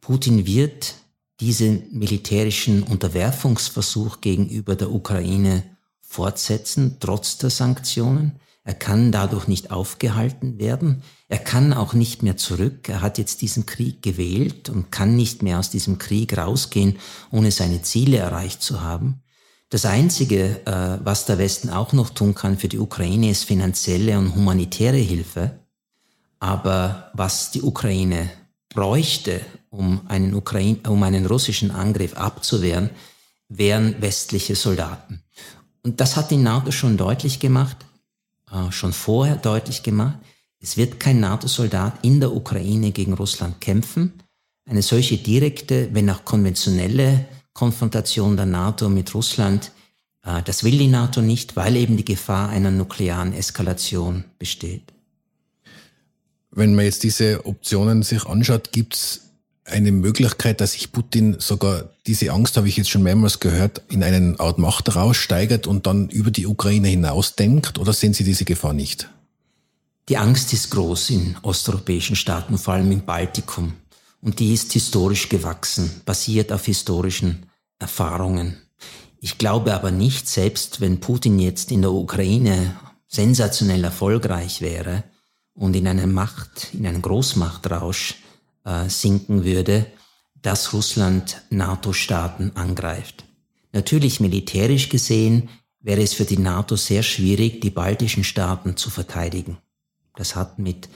Putin 0.00 0.46
wird 0.46 0.94
diesen 1.40 1.86
militärischen 1.90 2.82
Unterwerfungsversuch 2.82 4.20
gegenüber 4.20 4.76
der 4.76 4.90
Ukraine 4.92 5.64
fortsetzen, 6.00 6.98
trotz 7.00 7.38
der 7.38 7.50
Sanktionen. 7.50 8.40
Er 8.62 8.74
kann 8.74 9.12
dadurch 9.12 9.46
nicht 9.46 9.70
aufgehalten 9.70 10.58
werden. 10.58 11.02
Er 11.28 11.38
kann 11.38 11.74
auch 11.74 11.92
nicht 11.92 12.22
mehr 12.22 12.38
zurück. 12.38 12.88
Er 12.88 13.02
hat 13.02 13.18
jetzt 13.18 13.42
diesen 13.42 13.66
Krieg 13.66 14.02
gewählt 14.02 14.70
und 14.70 14.90
kann 14.90 15.16
nicht 15.16 15.42
mehr 15.42 15.58
aus 15.58 15.68
diesem 15.68 15.98
Krieg 15.98 16.38
rausgehen, 16.38 16.98
ohne 17.30 17.50
seine 17.50 17.82
Ziele 17.82 18.16
erreicht 18.16 18.62
zu 18.62 18.80
haben. 18.80 19.20
Das 19.68 19.84
Einzige, 19.84 20.64
äh, 20.66 21.04
was 21.04 21.26
der 21.26 21.38
Westen 21.38 21.68
auch 21.68 21.92
noch 21.92 22.10
tun 22.10 22.34
kann 22.34 22.56
für 22.56 22.68
die 22.68 22.78
Ukraine, 22.78 23.30
ist 23.30 23.44
finanzielle 23.44 24.18
und 24.18 24.34
humanitäre 24.34 24.96
Hilfe. 24.96 25.58
Aber 26.38 27.10
was 27.12 27.50
die 27.50 27.62
Ukraine 27.62 28.30
bräuchte, 28.74 29.40
um 29.70 30.02
einen, 30.08 30.34
Ukraine, 30.34 30.78
um 30.88 31.02
einen 31.02 31.26
russischen 31.26 31.70
Angriff 31.70 32.14
abzuwehren, 32.14 32.90
wären 33.48 34.00
westliche 34.02 34.56
Soldaten. 34.56 35.22
Und 35.82 36.00
das 36.00 36.16
hat 36.16 36.30
die 36.30 36.36
NATO 36.36 36.70
schon 36.70 36.96
deutlich 36.96 37.40
gemacht, 37.40 37.76
äh, 38.50 38.70
schon 38.70 38.92
vorher 38.92 39.36
deutlich 39.36 39.82
gemacht. 39.82 40.18
Es 40.60 40.76
wird 40.76 40.98
kein 40.98 41.20
NATO-Soldat 41.20 41.98
in 42.02 42.20
der 42.20 42.32
Ukraine 42.32 42.90
gegen 42.90 43.12
Russland 43.12 43.60
kämpfen. 43.60 44.14
Eine 44.66 44.82
solche 44.82 45.18
direkte, 45.18 45.90
wenn 45.92 46.08
auch 46.08 46.24
konventionelle 46.24 47.26
Konfrontation 47.52 48.36
der 48.36 48.46
NATO 48.46 48.88
mit 48.88 49.14
Russland, 49.14 49.72
äh, 50.24 50.42
das 50.42 50.64
will 50.64 50.78
die 50.78 50.88
NATO 50.88 51.20
nicht, 51.20 51.54
weil 51.54 51.76
eben 51.76 51.98
die 51.98 52.04
Gefahr 52.04 52.48
einer 52.48 52.70
nuklearen 52.70 53.34
Eskalation 53.34 54.24
besteht. 54.38 54.93
Wenn 56.56 56.74
man 56.74 56.84
jetzt 56.84 57.02
diese 57.02 57.46
Optionen 57.46 58.02
sich 58.02 58.26
anschaut, 58.26 58.70
gibt 58.70 58.94
es 58.94 59.20
eine 59.64 59.90
Möglichkeit, 59.90 60.60
dass 60.60 60.72
sich 60.72 60.92
Putin 60.92 61.36
sogar, 61.40 61.90
diese 62.06 62.30
Angst 62.30 62.56
habe 62.56 62.68
ich 62.68 62.76
jetzt 62.76 62.90
schon 62.90 63.02
mehrmals 63.02 63.40
gehört, 63.40 63.82
in 63.88 64.04
eine 64.04 64.38
Art 64.38 64.58
Macht 64.58 64.94
raussteigert 64.94 65.66
und 65.66 65.86
dann 65.86 66.08
über 66.10 66.30
die 66.30 66.46
Ukraine 66.46 66.88
hinaus 66.88 67.34
denkt? 67.34 67.78
Oder 67.78 67.92
sehen 67.92 68.14
Sie 68.14 68.22
diese 68.24 68.44
Gefahr 68.44 68.72
nicht? 68.72 69.08
Die 70.08 70.16
Angst 70.16 70.52
ist 70.52 70.70
groß 70.70 71.10
in 71.10 71.36
osteuropäischen 71.42 72.14
Staaten, 72.14 72.56
vor 72.56 72.74
allem 72.74 72.92
im 72.92 73.04
Baltikum. 73.04 73.72
Und 74.20 74.38
die 74.38 74.52
ist 74.52 74.72
historisch 74.72 75.28
gewachsen, 75.28 76.02
basiert 76.04 76.52
auf 76.52 76.66
historischen 76.66 77.46
Erfahrungen. 77.78 78.58
Ich 79.20 79.38
glaube 79.38 79.74
aber 79.74 79.90
nicht, 79.90 80.28
selbst 80.28 80.80
wenn 80.80 81.00
Putin 81.00 81.38
jetzt 81.38 81.72
in 81.72 81.82
der 81.82 81.92
Ukraine 81.92 82.76
sensationell 83.08 83.82
erfolgreich 83.82 84.60
wäre 84.60 85.04
und 85.54 85.74
in 85.76 85.86
eine 85.86 86.06
Macht, 86.06 86.74
in 86.74 86.86
einen 86.86 87.02
Großmachtrausch 87.02 88.16
äh, 88.64 88.88
sinken 88.88 89.44
würde, 89.44 89.86
dass 90.42 90.72
Russland 90.72 91.42
NATO-Staaten 91.50 92.52
angreift. 92.54 93.24
Natürlich 93.72 94.20
militärisch 94.20 94.88
gesehen 94.88 95.48
wäre 95.80 96.02
es 96.02 96.14
für 96.14 96.24
die 96.24 96.38
NATO 96.38 96.76
sehr 96.76 97.02
schwierig, 97.02 97.60
die 97.60 97.70
baltischen 97.70 98.24
Staaten 98.24 98.76
zu 98.76 98.90
verteidigen. 98.90 99.58
Das 100.16 100.36
hat 100.36 100.58
mit 100.58 100.88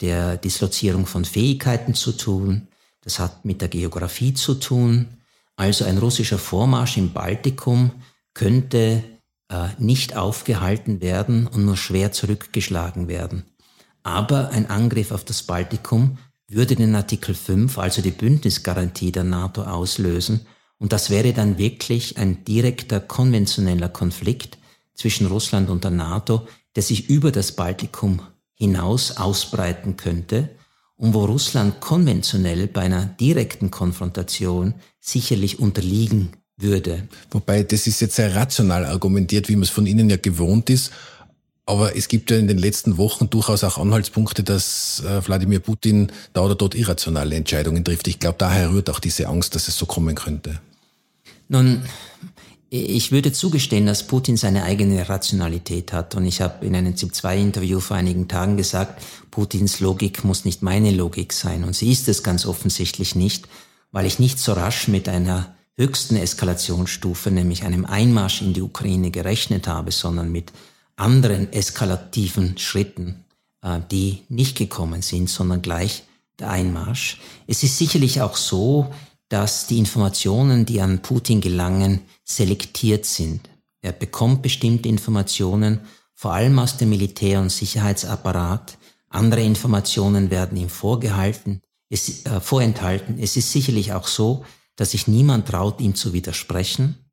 der 0.00 0.36
Dislozierung 0.36 1.06
von 1.06 1.24
Fähigkeiten 1.24 1.94
zu 1.94 2.12
tun, 2.12 2.68
das 3.00 3.18
hat 3.18 3.44
mit 3.44 3.60
der 3.60 3.68
Geografie 3.68 4.34
zu 4.34 4.54
tun. 4.54 5.06
Also 5.54 5.84
ein 5.84 5.98
russischer 5.98 6.38
Vormarsch 6.38 6.96
im 6.96 7.12
Baltikum 7.12 7.92
könnte 8.34 9.02
äh, 9.48 9.68
nicht 9.78 10.16
aufgehalten 10.16 11.00
werden 11.00 11.46
und 11.46 11.64
nur 11.64 11.76
schwer 11.76 12.12
zurückgeschlagen 12.12 13.08
werden. 13.08 13.44
Aber 14.06 14.50
ein 14.50 14.70
Angriff 14.70 15.10
auf 15.10 15.24
das 15.24 15.42
Baltikum 15.42 16.18
würde 16.46 16.76
den 16.76 16.94
Artikel 16.94 17.34
5, 17.34 17.76
also 17.76 18.02
die 18.02 18.12
Bündnisgarantie 18.12 19.10
der 19.10 19.24
NATO, 19.24 19.64
auslösen. 19.64 20.42
Und 20.78 20.92
das 20.92 21.10
wäre 21.10 21.32
dann 21.32 21.58
wirklich 21.58 22.16
ein 22.16 22.44
direkter 22.44 23.00
konventioneller 23.00 23.88
Konflikt 23.88 24.58
zwischen 24.94 25.26
Russland 25.26 25.70
und 25.70 25.82
der 25.82 25.90
NATO, 25.90 26.46
der 26.76 26.84
sich 26.84 27.10
über 27.10 27.32
das 27.32 27.50
Baltikum 27.50 28.22
hinaus 28.54 29.16
ausbreiten 29.16 29.96
könnte 29.96 30.50
und 30.94 31.12
wo 31.12 31.24
Russland 31.24 31.80
konventionell 31.80 32.68
bei 32.68 32.82
einer 32.82 33.06
direkten 33.06 33.72
Konfrontation 33.72 34.74
sicherlich 35.00 35.58
unterliegen 35.58 36.28
würde. 36.56 37.08
Wobei, 37.32 37.64
das 37.64 37.88
ist 37.88 38.00
jetzt 38.00 38.14
sehr 38.14 38.36
rational 38.36 38.84
argumentiert, 38.84 39.48
wie 39.48 39.56
man 39.56 39.64
es 39.64 39.70
von 39.70 39.84
Ihnen 39.84 40.08
ja 40.08 40.16
gewohnt 40.16 40.70
ist. 40.70 40.92
Aber 41.68 41.96
es 41.96 42.06
gibt 42.06 42.30
ja 42.30 42.38
in 42.38 42.46
den 42.46 42.58
letzten 42.58 42.96
Wochen 42.96 43.28
durchaus 43.28 43.64
auch 43.64 43.76
Anhaltspunkte, 43.76 44.44
dass 44.44 45.02
äh, 45.04 45.26
Wladimir 45.26 45.58
Putin 45.58 46.12
da 46.32 46.42
oder 46.42 46.54
dort 46.54 46.76
irrationale 46.76 47.34
Entscheidungen 47.34 47.84
trifft. 47.84 48.06
Ich 48.06 48.20
glaube, 48.20 48.36
daher 48.38 48.70
rührt 48.70 48.88
auch 48.88 49.00
diese 49.00 49.26
Angst, 49.26 49.56
dass 49.56 49.66
es 49.66 49.76
so 49.76 49.84
kommen 49.84 50.14
könnte. 50.14 50.60
Nun, 51.48 51.82
ich 52.70 53.10
würde 53.10 53.32
zugestehen, 53.32 53.84
dass 53.84 54.06
Putin 54.06 54.36
seine 54.36 54.62
eigene 54.62 55.08
Rationalität 55.08 55.92
hat. 55.92 56.14
Und 56.14 56.24
ich 56.24 56.40
habe 56.40 56.64
in 56.64 56.76
einem 56.76 56.96
ZIP-2-Interview 56.96 57.80
vor 57.80 57.96
einigen 57.96 58.28
Tagen 58.28 58.56
gesagt, 58.56 59.02
Putins 59.32 59.80
Logik 59.80 60.24
muss 60.24 60.44
nicht 60.44 60.62
meine 60.62 60.92
Logik 60.92 61.32
sein. 61.32 61.64
Und 61.64 61.74
sie 61.74 61.90
ist 61.90 62.08
es 62.08 62.22
ganz 62.22 62.46
offensichtlich 62.46 63.16
nicht, 63.16 63.48
weil 63.90 64.06
ich 64.06 64.20
nicht 64.20 64.38
so 64.38 64.52
rasch 64.52 64.86
mit 64.86 65.08
einer 65.08 65.56
höchsten 65.76 66.16
Eskalationsstufe, 66.16 67.32
nämlich 67.32 67.64
einem 67.64 67.84
Einmarsch 67.84 68.40
in 68.42 68.52
die 68.52 68.62
Ukraine 68.62 69.10
gerechnet 69.10 69.66
habe, 69.66 69.90
sondern 69.90 70.30
mit 70.30 70.52
anderen 70.96 71.52
eskalativen 71.52 72.58
Schritten, 72.58 73.24
äh, 73.62 73.80
die 73.90 74.22
nicht 74.28 74.56
gekommen 74.56 75.02
sind, 75.02 75.30
sondern 75.30 75.62
gleich 75.62 76.04
der 76.38 76.50
Einmarsch. 76.50 77.18
Es 77.46 77.62
ist 77.62 77.78
sicherlich 77.78 78.20
auch 78.20 78.36
so, 78.36 78.92
dass 79.28 79.66
die 79.66 79.78
Informationen, 79.78 80.66
die 80.66 80.80
an 80.80 81.02
Putin 81.02 81.40
gelangen, 81.40 82.02
selektiert 82.24 83.04
sind. 83.04 83.48
Er 83.80 83.92
bekommt 83.92 84.42
bestimmte 84.42 84.88
Informationen, 84.88 85.80
vor 86.14 86.32
allem 86.32 86.58
aus 86.58 86.76
dem 86.76 86.90
Militär- 86.90 87.40
und 87.40 87.50
Sicherheitsapparat. 87.50 88.78
Andere 89.08 89.42
Informationen 89.42 90.30
werden 90.30 90.56
ihm 90.56 90.68
vorgehalten, 90.68 91.60
es, 91.90 92.24
äh, 92.26 92.40
vorenthalten. 92.40 93.18
Es 93.18 93.36
ist 93.36 93.52
sicherlich 93.52 93.92
auch 93.92 94.06
so, 94.06 94.44
dass 94.76 94.92
sich 94.92 95.08
niemand 95.08 95.48
traut, 95.48 95.80
ihm 95.80 95.94
zu 95.94 96.12
widersprechen. 96.12 97.05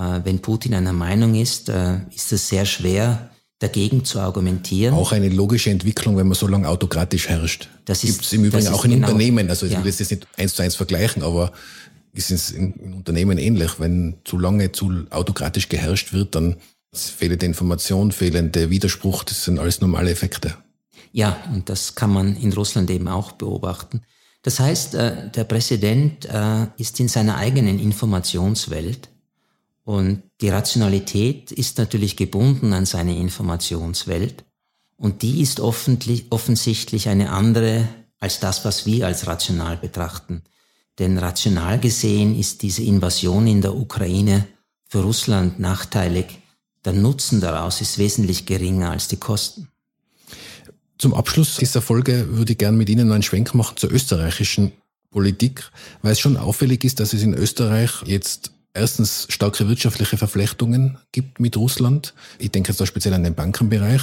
Äh, 0.00 0.24
wenn 0.24 0.40
Putin 0.40 0.74
einer 0.74 0.94
Meinung 0.94 1.34
ist, 1.34 1.68
äh, 1.68 1.98
ist 2.14 2.32
es 2.32 2.48
sehr 2.48 2.64
schwer, 2.64 3.30
dagegen 3.58 4.06
zu 4.06 4.18
argumentieren. 4.18 4.94
Auch 4.94 5.12
eine 5.12 5.28
logische 5.28 5.68
Entwicklung, 5.68 6.16
wenn 6.16 6.26
man 6.26 6.34
so 6.34 6.46
lange 6.46 6.66
autokratisch 6.66 7.28
herrscht. 7.28 7.68
Das 7.84 8.00
gibt 8.00 8.24
es 8.24 8.32
im 8.32 8.44
Übrigen 8.44 8.68
auch 8.68 8.86
in 8.86 8.92
genau, 8.92 9.08
Unternehmen. 9.08 9.50
Also 9.50 9.66
ich 9.66 9.72
ja. 9.72 9.84
will 9.84 9.90
das 9.90 9.98
jetzt 9.98 10.10
nicht 10.10 10.26
eins 10.38 10.54
zu 10.54 10.62
eins 10.62 10.76
vergleichen, 10.76 11.22
aber 11.22 11.52
ist 12.14 12.30
es 12.30 12.50
in, 12.50 12.72
in 12.76 12.94
Unternehmen 12.94 13.36
ähnlich. 13.36 13.78
Wenn 13.78 14.16
zu 14.24 14.38
lange 14.38 14.72
zu 14.72 15.04
autokratisch 15.10 15.68
geherrscht 15.68 16.14
wird, 16.14 16.34
dann 16.34 16.56
fehlende 16.94 17.44
Information, 17.44 18.12
fehlende 18.12 18.70
Widerspruch, 18.70 19.24
das 19.24 19.44
sind 19.44 19.58
alles 19.58 19.82
normale 19.82 20.10
Effekte. 20.10 20.54
Ja, 21.12 21.36
und 21.52 21.68
das 21.68 21.94
kann 21.94 22.12
man 22.12 22.36
in 22.36 22.54
Russland 22.54 22.88
eben 22.90 23.08
auch 23.08 23.32
beobachten. 23.32 24.00
Das 24.42 24.58
heißt, 24.58 24.94
äh, 24.94 25.30
der 25.30 25.44
Präsident 25.44 26.26
ist 26.78 26.98
in 26.98 27.08
seiner 27.08 27.36
eigenen 27.36 27.78
Informationswelt 27.78 29.09
und 29.90 30.22
die 30.40 30.50
Rationalität 30.50 31.50
ist 31.50 31.78
natürlich 31.78 32.16
gebunden 32.16 32.72
an 32.74 32.86
seine 32.86 33.16
Informationswelt 33.16 34.44
und 34.96 35.22
die 35.22 35.40
ist 35.40 35.58
offensichtlich 35.58 37.08
eine 37.08 37.32
andere 37.32 37.88
als 38.20 38.38
das, 38.38 38.64
was 38.64 38.86
wir 38.86 39.08
als 39.08 39.26
rational 39.26 39.76
betrachten. 39.76 40.44
Denn 41.00 41.18
rational 41.18 41.80
gesehen 41.80 42.38
ist 42.38 42.62
diese 42.62 42.84
Invasion 42.84 43.48
in 43.48 43.62
der 43.62 43.74
Ukraine 43.74 44.46
für 44.86 45.00
Russland 45.00 45.58
nachteilig. 45.58 46.38
Der 46.84 46.92
Nutzen 46.92 47.40
daraus 47.40 47.80
ist 47.80 47.98
wesentlich 47.98 48.46
geringer 48.46 48.92
als 48.92 49.08
die 49.08 49.16
Kosten. 49.16 49.70
Zum 50.98 51.14
Abschluss 51.14 51.56
dieser 51.56 51.82
Folge 51.82 52.28
würde 52.36 52.52
ich 52.52 52.58
gerne 52.58 52.76
mit 52.76 52.88
Ihnen 52.88 53.08
noch 53.08 53.14
einen 53.14 53.24
Schwenk 53.24 53.56
machen 53.56 53.76
zur 53.76 53.90
österreichischen 53.90 54.70
Politik, 55.10 55.68
weil 56.02 56.12
es 56.12 56.20
schon 56.20 56.36
auffällig 56.36 56.84
ist, 56.84 57.00
dass 57.00 57.12
es 57.12 57.22
in 57.24 57.34
Österreich 57.34 57.90
jetzt 58.04 58.52
erstens 58.74 59.26
starke 59.28 59.68
wirtschaftliche 59.68 60.16
Verflechtungen 60.16 60.98
gibt 61.12 61.40
mit 61.40 61.56
Russland. 61.56 62.14
Ich 62.38 62.50
denke 62.50 62.70
jetzt 62.70 62.80
da 62.80 62.86
speziell 62.86 63.14
an 63.14 63.24
den 63.24 63.34
Bankenbereich. 63.34 64.02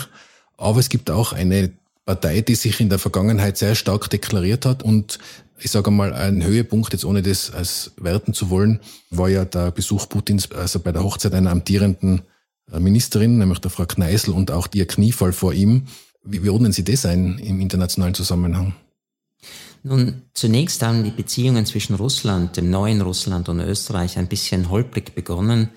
Aber 0.58 0.80
es 0.80 0.89
gibt 0.89 1.12
auch 1.12 1.34
eine 1.34 1.71
Partei, 2.06 2.41
die 2.41 2.56
sich 2.56 2.80
in 2.80 2.89
der 2.89 2.99
Vergangenheit 2.99 3.58
sehr 3.58 3.75
stark 3.75 4.10
deklariert 4.10 4.65
hat 4.65 4.82
und 4.82 5.19
ich 5.60 5.71
sage 5.71 5.91
mal, 5.91 6.13
ein 6.13 6.43
Höhepunkt, 6.43 6.93
jetzt 6.93 7.06
ohne 7.06 7.21
das 7.21 7.51
als 7.51 7.91
werten 7.97 8.34
zu 8.34 8.49
wollen, 8.49 8.80
war 9.10 9.27
ja 9.27 9.43
der 9.43 9.71
Besuch 9.71 10.08
Putins, 10.08 10.51
also 10.51 10.80
bei 10.80 10.91
der 10.91 11.03
Hochzeit 11.03 11.34
einer 11.34 11.51
amtierenden 11.51 12.21
Ministerin, 12.71 13.38
nämlich 13.38 13.60
der 13.60 13.71
Frau 13.71 13.86
Kneißl 13.86 14.32
und 14.32 14.51
auch 14.51 14.67
ihr 14.73 14.88
Kniefall 14.88 15.34
vor 15.34 15.53
ihm. 15.53 15.88
Wie, 16.23 16.47
ordnen 16.49 16.73
Sie 16.73 16.84
das 16.84 17.06
ein 17.06 17.39
im 17.39 17.60
internationalen 17.60 18.13
Zusammenhang? 18.13 18.73
Nun, 19.88 20.23
zunächst 20.34 20.84
haben 20.84 21.06
die 21.06 21.12
Beziehungen 21.12 21.65
zwischen 21.65 21.95
Russland, 21.95 22.58
dem 22.58 22.69
neuen 22.69 23.00
Russland 23.00 23.47
und 23.47 23.62
Österreich 23.62 24.17
ein 24.17 24.28
bisschen 24.28 24.69
holprig 24.69 25.15
begonnen. 25.15 25.69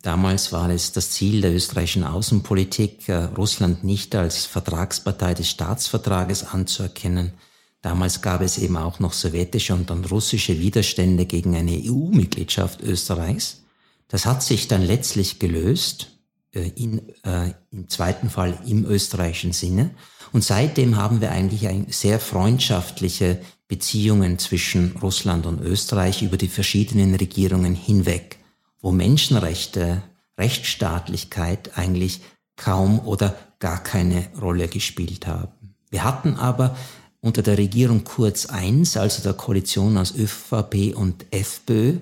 Damals 0.00 0.50
war 0.50 0.68
es 0.70 0.90
das 0.90 1.10
Ziel 1.10 1.42
der 1.42 1.54
österreichischen 1.54 2.02
Außenpolitik, 2.02 3.08
äh, 3.08 3.22
Russland 3.36 3.84
nicht 3.84 4.16
als 4.16 4.46
Vertragspartei 4.46 5.34
des 5.34 5.48
Staatsvertrages 5.48 6.44
anzuerkennen. 6.44 7.34
Damals 7.82 8.20
gab 8.20 8.40
es 8.40 8.58
eben 8.58 8.76
auch 8.76 8.98
noch 8.98 9.12
sowjetische 9.12 9.74
und 9.74 9.90
dann 9.90 10.04
russische 10.04 10.58
Widerstände 10.58 11.24
gegen 11.24 11.54
eine 11.54 11.80
EU-Mitgliedschaft 11.84 12.82
Österreichs. 12.82 13.62
Das 14.08 14.26
hat 14.26 14.42
sich 14.42 14.66
dann 14.66 14.82
letztlich 14.82 15.38
gelöst 15.38 16.08
äh, 16.52 16.68
in, 16.74 17.00
äh, 17.22 17.52
im 17.70 17.88
zweiten 17.88 18.28
Fall 18.28 18.58
im 18.66 18.84
österreichischen 18.86 19.52
Sinne. 19.52 19.92
Und 20.32 20.42
seitdem 20.42 20.96
haben 20.96 21.20
wir 21.20 21.30
eigentlich 21.30 21.68
ein 21.68 21.86
sehr 21.90 22.18
freundschaftliche 22.18 23.38
Beziehungen 23.68 24.38
zwischen 24.38 24.96
Russland 25.02 25.46
und 25.46 25.60
Österreich 25.60 26.22
über 26.22 26.36
die 26.36 26.48
verschiedenen 26.48 27.14
Regierungen 27.14 27.74
hinweg, 27.74 28.38
wo 28.80 28.92
Menschenrechte, 28.92 30.02
Rechtsstaatlichkeit 30.38 31.76
eigentlich 31.76 32.20
kaum 32.56 33.00
oder 33.00 33.36
gar 33.58 33.82
keine 33.82 34.26
Rolle 34.40 34.68
gespielt 34.68 35.26
haben. 35.26 35.52
Wir 35.90 36.04
hatten 36.04 36.36
aber 36.36 36.76
unter 37.20 37.42
der 37.42 37.58
Regierung 37.58 38.02
Kurz 38.04 38.48
I, 38.50 38.84
also 38.98 39.22
der 39.22 39.34
Koalition 39.34 39.96
aus 39.96 40.14
ÖVP 40.14 40.94
und 40.96 41.26
FPÖ, 41.30 41.98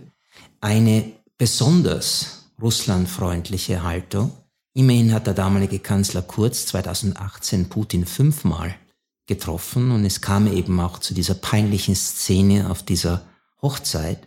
eine 0.60 1.12
besonders 1.36 2.46
russlandfreundliche 2.60 3.82
Haltung, 3.82 4.32
Immerhin 4.80 5.12
hat 5.12 5.26
der 5.26 5.34
damalige 5.34 5.78
Kanzler 5.78 6.22
Kurz 6.22 6.64
2018 6.64 7.68
Putin 7.68 8.06
fünfmal 8.06 8.74
getroffen 9.26 9.90
und 9.90 10.06
es 10.06 10.22
kam 10.22 10.50
eben 10.50 10.80
auch 10.80 11.00
zu 11.00 11.12
dieser 11.12 11.34
peinlichen 11.34 11.94
Szene 11.94 12.70
auf 12.70 12.82
dieser 12.82 13.26
Hochzeit. 13.60 14.26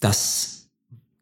Das 0.00 0.68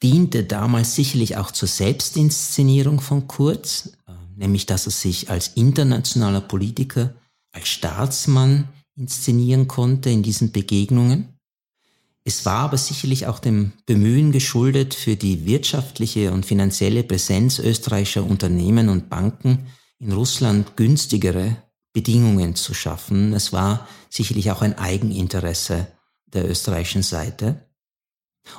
diente 0.05 0.45
damals 0.45 0.95
sicherlich 0.95 1.37
auch 1.37 1.51
zur 1.51 1.67
Selbstinszenierung 1.67 3.01
von 3.01 3.27
Kurz, 3.27 3.91
äh, 4.07 4.13
nämlich 4.37 4.67
dass 4.67 4.87
er 4.87 4.93
sich 4.93 5.29
als 5.29 5.49
internationaler 5.57 6.43
Politiker, 6.43 7.13
als 7.51 7.67
Staatsmann 7.67 8.69
inszenieren 8.95 9.67
konnte 9.67 10.11
in 10.11 10.23
diesen 10.23 10.53
Begegnungen. 10.53 11.34
Es 12.27 12.47
war 12.47 12.61
aber 12.61 12.79
sicherlich 12.79 13.27
auch 13.27 13.39
dem 13.39 13.73
Bemühen 13.85 14.33
geschuldet, 14.33 14.95
für 14.95 15.15
die 15.15 15.45
wirtschaftliche 15.45 16.33
und 16.33 16.47
finanzielle 16.47 17.05
Präsenz 17.05 17.59
österreichischer 17.59 18.25
Unternehmen 18.25 18.89
und 18.89 19.11
Banken 19.11 19.67
in 19.99 20.13
Russland 20.13 20.77
günstigere 20.77 21.57
Bedingungen 21.93 22.55
zu 22.55 22.73
schaffen. 22.73 23.35
Es 23.35 23.53
war 23.53 23.87
sicherlich 24.09 24.51
auch 24.51 24.63
ein 24.63 24.79
Eigeninteresse 24.79 25.87
der 26.27 26.49
österreichischen 26.49 27.03
Seite. 27.03 27.69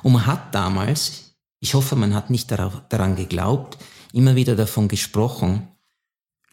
Und 0.02 0.12
man 0.12 0.26
hat 0.26 0.54
damals, 0.54 1.36
ich 1.60 1.74
hoffe, 1.74 1.96
man 1.96 2.14
hat 2.14 2.30
nicht 2.30 2.50
daran 2.50 3.16
geglaubt, 3.16 3.78
immer 4.12 4.36
wieder 4.36 4.54
davon 4.54 4.88
gesprochen, 4.88 5.68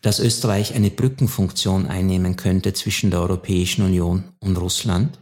dass 0.01 0.19
Österreich 0.19 0.73
eine 0.73 0.89
Brückenfunktion 0.89 1.87
einnehmen 1.87 2.35
könnte 2.35 2.73
zwischen 2.73 3.11
der 3.11 3.21
Europäischen 3.21 3.85
Union 3.85 4.33
und 4.39 4.57
Russland. 4.57 5.19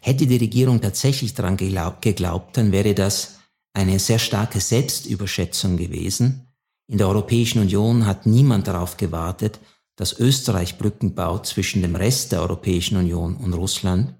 Hätte 0.00 0.26
die 0.26 0.36
Regierung 0.36 0.80
tatsächlich 0.80 1.34
daran 1.34 1.56
geglaubt, 1.56 2.56
dann 2.56 2.72
wäre 2.72 2.94
das 2.94 3.38
eine 3.72 3.98
sehr 3.98 4.18
starke 4.18 4.60
Selbstüberschätzung 4.60 5.76
gewesen. 5.76 6.48
In 6.86 6.98
der 6.98 7.08
Europäischen 7.08 7.60
Union 7.60 8.06
hat 8.06 8.26
niemand 8.26 8.68
darauf 8.68 8.96
gewartet, 8.96 9.58
dass 9.96 10.18
Österreich 10.18 10.78
Brücken 10.78 11.14
baut 11.14 11.46
zwischen 11.46 11.82
dem 11.82 11.96
Rest 11.96 12.32
der 12.32 12.42
Europäischen 12.42 12.96
Union 12.96 13.36
und 13.36 13.52
Russland. 13.54 14.14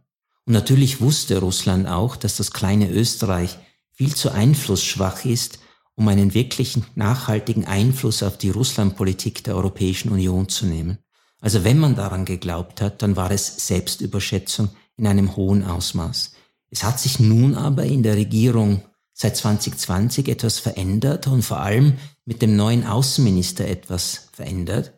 Und 0.47 0.53
natürlich 0.53 1.01
wusste 1.01 1.39
Russland 1.39 1.89
auch, 1.89 2.17
dass 2.17 2.37
das 2.37 2.53
kleine 2.53 2.91
Österreich 2.91 3.59
viel 3.93 4.15
zu 4.15 4.31
einflussschwach 4.31 5.25
ist, 5.25 5.59
um 5.95 6.09
einen 6.09 6.35
wirklichen 6.35 6.85
nachhaltigen 6.97 7.65
Einfluss 7.65 8.23
auf 8.23 8.37
die 8.37 8.51
Russlandpolitik 8.51 9.45
der 9.45 9.57
Europäischen 9.57 10.11
Union 10.11 10.49
zu 10.49 10.67
nehmen. 10.67 10.99
Also 11.41 11.63
wenn 11.63 11.79
man 11.79 11.95
daran 11.95 12.25
geglaubt 12.25 12.81
hat, 12.81 13.03
dann 13.03 13.17
war 13.17 13.31
es 13.31 13.67
Selbstüberschätzung 13.67 14.71
in 14.97 15.07
einem 15.07 15.37
hohen 15.37 15.65
Ausmaß. 15.65 16.33
Es 16.71 16.83
hat 16.83 16.99
sich 16.99 17.21
nun 17.21 17.55
aber 17.55 17.85
in 17.85 18.03
der 18.03 18.17
Regierung 18.17 18.83
seit 19.13 19.37
2020 19.37 20.29
etwas 20.29 20.59
verändert 20.59 21.27
und 21.29 21.43
vor 21.43 21.61
allem 21.61 21.95
mit 22.25 22.43
dem 22.43 22.57
neuen 22.57 22.85
Außenminister 22.85 23.67
etwas 23.67 24.29
verändert. 24.33 24.93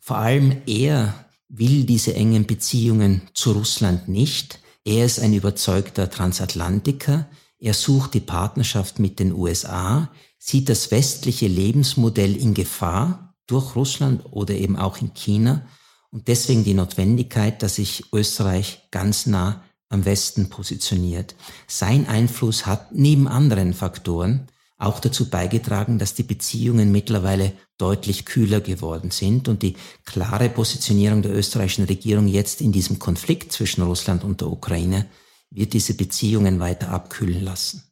Vor 0.00 0.16
allem 0.16 0.62
er 0.66 1.26
will 1.48 1.84
diese 1.84 2.14
engen 2.14 2.46
Beziehungen 2.46 3.22
zu 3.34 3.52
Russland 3.52 4.08
nicht. 4.08 4.60
Er 4.84 5.04
ist 5.04 5.20
ein 5.20 5.34
überzeugter 5.34 6.08
Transatlantiker. 6.08 7.28
Er 7.58 7.74
sucht 7.74 8.14
die 8.14 8.20
Partnerschaft 8.20 8.98
mit 8.98 9.18
den 9.18 9.34
USA, 9.34 10.10
sieht 10.38 10.70
das 10.70 10.90
westliche 10.90 11.48
Lebensmodell 11.48 12.34
in 12.34 12.54
Gefahr 12.54 13.34
durch 13.46 13.76
Russland 13.76 14.24
oder 14.30 14.54
eben 14.54 14.76
auch 14.76 15.02
in 15.02 15.12
China 15.12 15.66
und 16.10 16.28
deswegen 16.28 16.64
die 16.64 16.74
Notwendigkeit, 16.74 17.62
dass 17.62 17.76
sich 17.76 18.04
Österreich 18.12 18.88
ganz 18.90 19.26
nah 19.26 19.62
am 19.88 20.04
Westen 20.04 20.48
positioniert. 20.48 21.34
Sein 21.66 22.06
Einfluss 22.08 22.66
hat 22.66 22.92
neben 22.92 23.28
anderen 23.28 23.74
Faktoren 23.74 24.46
auch 24.78 24.98
dazu 24.98 25.28
beigetragen, 25.28 25.98
dass 25.98 26.14
die 26.14 26.22
Beziehungen 26.22 26.90
mittlerweile 26.90 27.52
deutlich 27.76 28.24
kühler 28.24 28.60
geworden 28.60 29.10
sind 29.10 29.46
und 29.46 29.62
die 29.62 29.76
klare 30.04 30.48
Positionierung 30.48 31.22
der 31.22 31.34
österreichischen 31.34 31.84
Regierung 31.84 32.26
jetzt 32.28 32.60
in 32.60 32.72
diesem 32.72 32.98
Konflikt 32.98 33.52
zwischen 33.52 33.82
Russland 33.82 34.24
und 34.24 34.40
der 34.40 34.48
Ukraine 34.48 35.06
wird 35.50 35.74
diese 35.74 35.94
Beziehungen 35.94 36.60
weiter 36.60 36.90
abkühlen 36.90 37.44
lassen. 37.44 37.89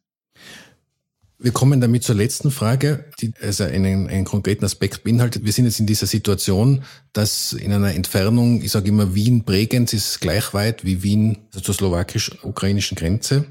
Wir 1.41 1.53
kommen 1.53 1.79
damit 1.79 2.03
zur 2.03 2.15
letzten 2.15 2.51
Frage, 2.51 3.05
die 3.21 3.31
also 3.41 3.63
einen, 3.63 4.09
einen 4.09 4.25
konkreten 4.25 4.65
Aspekt 4.65 5.05
beinhaltet. 5.05 5.45
Wir 5.45 5.53
sind 5.53 5.63
jetzt 5.63 5.79
in 5.79 5.85
dieser 5.85 6.05
Situation, 6.05 6.83
dass 7.13 7.53
in 7.53 7.71
einer 7.71 7.95
Entfernung, 7.95 8.61
ich 8.61 8.71
sage 8.71 8.89
immer, 8.89 9.15
Wien-Bregenz 9.15 9.93
ist 9.93 10.19
gleich 10.19 10.53
weit 10.53 10.83
wie 10.83 11.01
Wien 11.01 11.37
also 11.53 11.61
zur 11.61 11.75
slowakisch-ukrainischen 11.75 12.97
Grenze. 12.97 13.45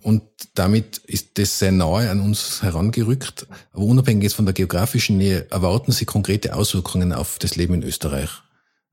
Und 0.00 0.22
damit 0.54 0.96
ist 1.06 1.36
das 1.36 1.58
sehr 1.58 1.70
nahe 1.70 2.08
an 2.08 2.22
uns 2.22 2.62
herangerückt. 2.62 3.46
Aber 3.72 3.84
unabhängig 3.84 4.22
jetzt 4.22 4.36
von 4.36 4.46
der 4.46 4.54
geografischen 4.54 5.18
Nähe, 5.18 5.46
erwarten 5.50 5.92
Sie 5.92 6.06
konkrete 6.06 6.56
Auswirkungen 6.56 7.12
auf 7.12 7.38
das 7.38 7.56
Leben 7.56 7.74
in 7.74 7.82
Österreich, 7.82 8.30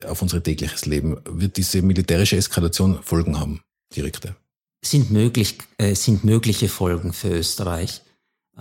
auf 0.04 0.22
unser 0.22 0.44
tägliches 0.44 0.86
Leben? 0.86 1.16
Wird 1.24 1.56
diese 1.56 1.82
militärische 1.82 2.36
Eskalation 2.36 3.00
Folgen 3.02 3.40
haben, 3.40 3.62
direkte? 3.96 4.36
Sind 4.84 5.10
möglich, 5.10 5.58
äh, 5.78 5.96
sind 5.96 6.26
mögliche 6.26 6.68
Folgen 6.68 7.14
für 7.14 7.30
Österreich. 7.30 8.02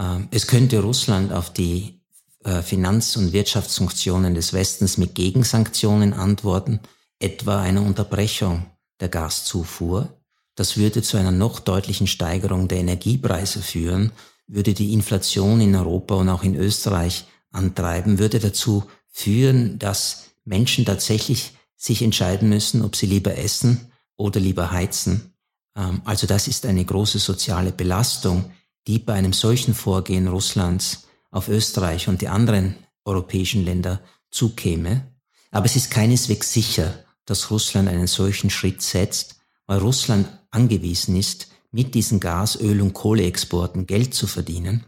Ähm, 0.00 0.28
es 0.30 0.46
könnte 0.46 0.80
Russland 0.80 1.32
auf 1.32 1.52
die 1.52 2.00
äh, 2.44 2.62
Finanz- 2.62 3.16
und 3.16 3.32
Wirtschaftsfunktionen 3.32 4.34
des 4.34 4.52
Westens 4.52 4.96
mit 4.96 5.14
Gegensanktionen 5.14 6.14
antworten, 6.14 6.80
etwa 7.18 7.60
einer 7.60 7.82
Unterbrechung 7.82 8.66
der 8.98 9.10
Gaszufuhr. 9.10 10.08
Das 10.54 10.76
würde 10.76 11.02
zu 11.02 11.16
einer 11.18 11.32
noch 11.32 11.60
deutlichen 11.60 12.06
Steigerung 12.06 12.66
der 12.66 12.78
Energiepreise 12.78 13.60
führen, 13.60 14.12
würde 14.46 14.74
die 14.74 14.94
Inflation 14.94 15.60
in 15.60 15.76
Europa 15.76 16.14
und 16.14 16.28
auch 16.28 16.42
in 16.42 16.54
Österreich 16.54 17.26
antreiben, 17.52 18.18
würde 18.18 18.40
dazu 18.40 18.84
führen, 19.12 19.78
dass 19.78 20.30
Menschen 20.44 20.84
tatsächlich 20.84 21.52
sich 21.76 22.02
entscheiden 22.02 22.48
müssen, 22.48 22.82
ob 22.82 22.96
sie 22.96 23.06
lieber 23.06 23.36
essen 23.36 23.92
oder 24.16 24.40
lieber 24.40 24.70
heizen. 24.70 25.34
Ähm, 25.76 26.00
also 26.04 26.26
das 26.26 26.48
ist 26.48 26.64
eine 26.64 26.84
große 26.84 27.18
soziale 27.18 27.72
Belastung, 27.72 28.50
die 28.86 28.98
bei 28.98 29.14
einem 29.14 29.32
solchen 29.32 29.74
Vorgehen 29.74 30.28
Russlands 30.28 31.08
auf 31.30 31.48
Österreich 31.48 32.08
und 32.08 32.22
die 32.22 32.28
anderen 32.28 32.76
europäischen 33.04 33.64
Länder 33.64 34.00
zukäme. 34.30 35.06
Aber 35.50 35.66
es 35.66 35.76
ist 35.76 35.90
keineswegs 35.90 36.52
sicher, 36.52 37.04
dass 37.24 37.50
Russland 37.50 37.88
einen 37.88 38.06
solchen 38.06 38.50
Schritt 38.50 38.82
setzt, 38.82 39.40
weil 39.66 39.78
Russland 39.78 40.28
angewiesen 40.50 41.16
ist, 41.16 41.48
mit 41.70 41.94
diesen 41.94 42.20
Gas-, 42.20 42.60
Öl- 42.60 42.82
und 42.82 42.92
Kohleexporten 42.92 43.86
Geld 43.86 44.14
zu 44.14 44.26
verdienen 44.26 44.84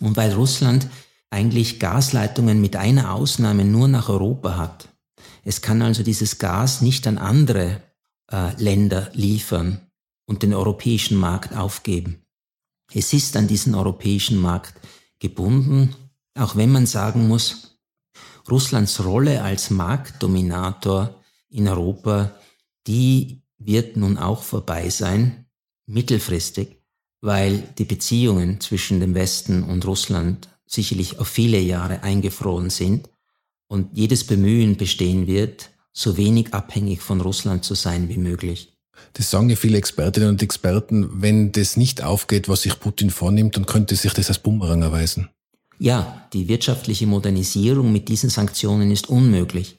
und 0.00 0.16
weil 0.16 0.32
Russland 0.32 0.88
eigentlich 1.30 1.80
Gasleitungen 1.80 2.60
mit 2.60 2.76
einer 2.76 3.14
Ausnahme 3.14 3.64
nur 3.64 3.88
nach 3.88 4.08
Europa 4.08 4.56
hat. 4.56 4.88
Es 5.44 5.62
kann 5.62 5.82
also 5.82 6.02
dieses 6.02 6.38
Gas 6.38 6.82
nicht 6.82 7.06
an 7.06 7.18
andere 7.18 7.82
äh, 8.30 8.54
Länder 8.62 9.10
liefern 9.14 9.80
und 10.26 10.42
den 10.42 10.54
europäischen 10.54 11.16
Markt 11.16 11.56
aufgeben. 11.56 12.21
Es 12.94 13.12
ist 13.12 13.36
an 13.36 13.48
diesen 13.48 13.74
europäischen 13.74 14.38
Markt 14.38 14.74
gebunden, 15.18 15.94
auch 16.34 16.56
wenn 16.56 16.72
man 16.72 16.86
sagen 16.86 17.28
muss, 17.28 17.78
Russlands 18.50 19.04
Rolle 19.04 19.42
als 19.42 19.70
Marktdominator 19.70 21.14
in 21.48 21.68
Europa, 21.68 22.34
die 22.86 23.42
wird 23.58 23.96
nun 23.96 24.18
auch 24.18 24.42
vorbei 24.42 24.90
sein, 24.90 25.46
mittelfristig, 25.86 26.82
weil 27.20 27.58
die 27.78 27.84
Beziehungen 27.84 28.60
zwischen 28.60 29.00
dem 29.00 29.14
Westen 29.14 29.62
und 29.62 29.86
Russland 29.86 30.48
sicherlich 30.66 31.18
auf 31.18 31.28
viele 31.28 31.60
Jahre 31.60 32.02
eingefroren 32.02 32.70
sind 32.70 33.08
und 33.68 33.96
jedes 33.96 34.24
Bemühen 34.24 34.76
bestehen 34.76 35.26
wird, 35.26 35.70
so 35.92 36.16
wenig 36.16 36.52
abhängig 36.52 37.00
von 37.00 37.20
Russland 37.20 37.64
zu 37.64 37.74
sein 37.74 38.08
wie 38.08 38.16
möglich. 38.16 38.71
Das 39.14 39.30
sagen 39.30 39.50
ja 39.50 39.56
viele 39.56 39.78
Expertinnen 39.78 40.28
und 40.28 40.42
Experten, 40.42 41.22
wenn 41.22 41.52
das 41.52 41.76
nicht 41.76 42.02
aufgeht, 42.02 42.48
was 42.48 42.62
sich 42.62 42.78
Putin 42.80 43.10
vornimmt, 43.10 43.56
dann 43.56 43.66
könnte 43.66 43.96
sich 43.96 44.12
das 44.12 44.28
als 44.28 44.38
Bumerang 44.38 44.82
erweisen. 44.82 45.28
Ja, 45.78 46.28
die 46.32 46.48
wirtschaftliche 46.48 47.06
Modernisierung 47.06 47.92
mit 47.92 48.08
diesen 48.08 48.30
Sanktionen 48.30 48.90
ist 48.90 49.08
unmöglich. 49.08 49.78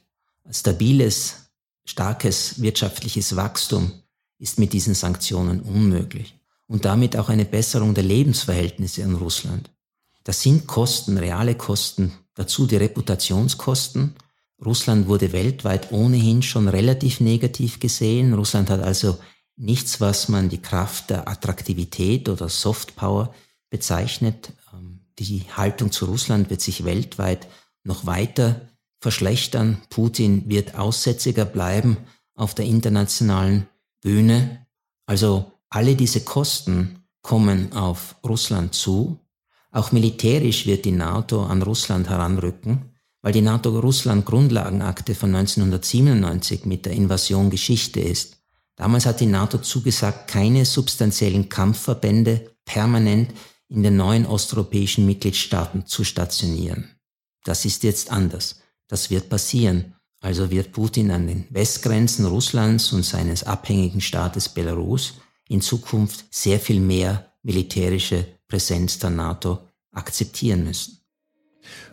Stabiles, 0.50 1.50
starkes 1.84 2.60
wirtschaftliches 2.60 3.36
Wachstum 3.36 3.92
ist 4.38 4.58
mit 4.58 4.72
diesen 4.72 4.94
Sanktionen 4.94 5.60
unmöglich. 5.60 6.38
Und 6.66 6.84
damit 6.84 7.16
auch 7.16 7.28
eine 7.28 7.44
Besserung 7.44 7.94
der 7.94 8.04
Lebensverhältnisse 8.04 9.02
in 9.02 9.14
Russland. 9.14 9.70
Das 10.24 10.42
sind 10.42 10.66
Kosten, 10.66 11.18
reale 11.18 11.54
Kosten, 11.54 12.12
dazu 12.34 12.66
die 12.66 12.76
Reputationskosten. 12.76 14.14
Russland 14.64 15.08
wurde 15.08 15.32
weltweit 15.32 15.92
ohnehin 15.92 16.42
schon 16.42 16.68
relativ 16.68 17.20
negativ 17.20 17.80
gesehen. 17.80 18.34
Russland 18.34 18.70
hat 18.70 18.80
also 18.80 19.18
nichts, 19.56 20.00
was 20.00 20.28
man 20.28 20.48
die 20.48 20.62
Kraft 20.62 21.10
der 21.10 21.28
Attraktivität 21.28 22.28
oder 22.28 22.48
Softpower 22.48 23.34
bezeichnet. 23.70 24.52
Ähm, 24.72 25.00
die 25.18 25.44
Haltung 25.56 25.92
zu 25.92 26.06
Russland 26.06 26.50
wird 26.50 26.60
sich 26.60 26.84
weltweit 26.84 27.46
noch 27.82 28.06
weiter 28.06 28.68
verschlechtern. 29.00 29.82
Putin 29.90 30.48
wird 30.48 30.76
aussätziger 30.76 31.44
bleiben 31.44 31.98
auf 32.34 32.54
der 32.54 32.64
internationalen 32.64 33.68
Bühne. 34.00 34.66
Also 35.06 35.52
alle 35.68 35.94
diese 35.96 36.22
Kosten 36.22 37.04
kommen 37.22 37.72
auf 37.72 38.16
Russland 38.24 38.74
zu. 38.74 39.18
Auch 39.70 39.92
militärisch 39.92 40.66
wird 40.66 40.84
die 40.84 40.92
NATO 40.92 41.44
an 41.44 41.62
Russland 41.62 42.08
heranrücken, 42.08 42.93
weil 43.24 43.32
die 43.32 43.40
NATO-Russland-Grundlagenakte 43.40 45.14
von 45.14 45.34
1997 45.34 46.66
mit 46.66 46.84
der 46.84 46.92
Invasion 46.92 47.48
Geschichte 47.48 48.00
ist. 48.00 48.36
Damals 48.76 49.06
hat 49.06 49.20
die 49.20 49.26
NATO 49.26 49.56
zugesagt, 49.56 50.28
keine 50.28 50.66
substanziellen 50.66 51.48
Kampfverbände 51.48 52.50
permanent 52.66 53.32
in 53.70 53.82
den 53.82 53.96
neuen 53.96 54.26
osteuropäischen 54.26 55.06
Mitgliedstaaten 55.06 55.86
zu 55.86 56.04
stationieren. 56.04 56.90
Das 57.44 57.64
ist 57.64 57.82
jetzt 57.82 58.12
anders. 58.12 58.60
Das 58.88 59.08
wird 59.08 59.30
passieren. 59.30 59.94
Also 60.20 60.50
wird 60.50 60.72
Putin 60.72 61.10
an 61.10 61.26
den 61.26 61.46
Westgrenzen 61.48 62.26
Russlands 62.26 62.92
und 62.92 63.06
seines 63.06 63.42
abhängigen 63.42 64.02
Staates 64.02 64.50
Belarus 64.50 65.14
in 65.48 65.62
Zukunft 65.62 66.26
sehr 66.30 66.60
viel 66.60 66.78
mehr 66.78 67.32
militärische 67.42 68.26
Präsenz 68.48 68.98
der 68.98 69.10
NATO 69.10 69.60
akzeptieren 69.92 70.64
müssen. 70.64 70.93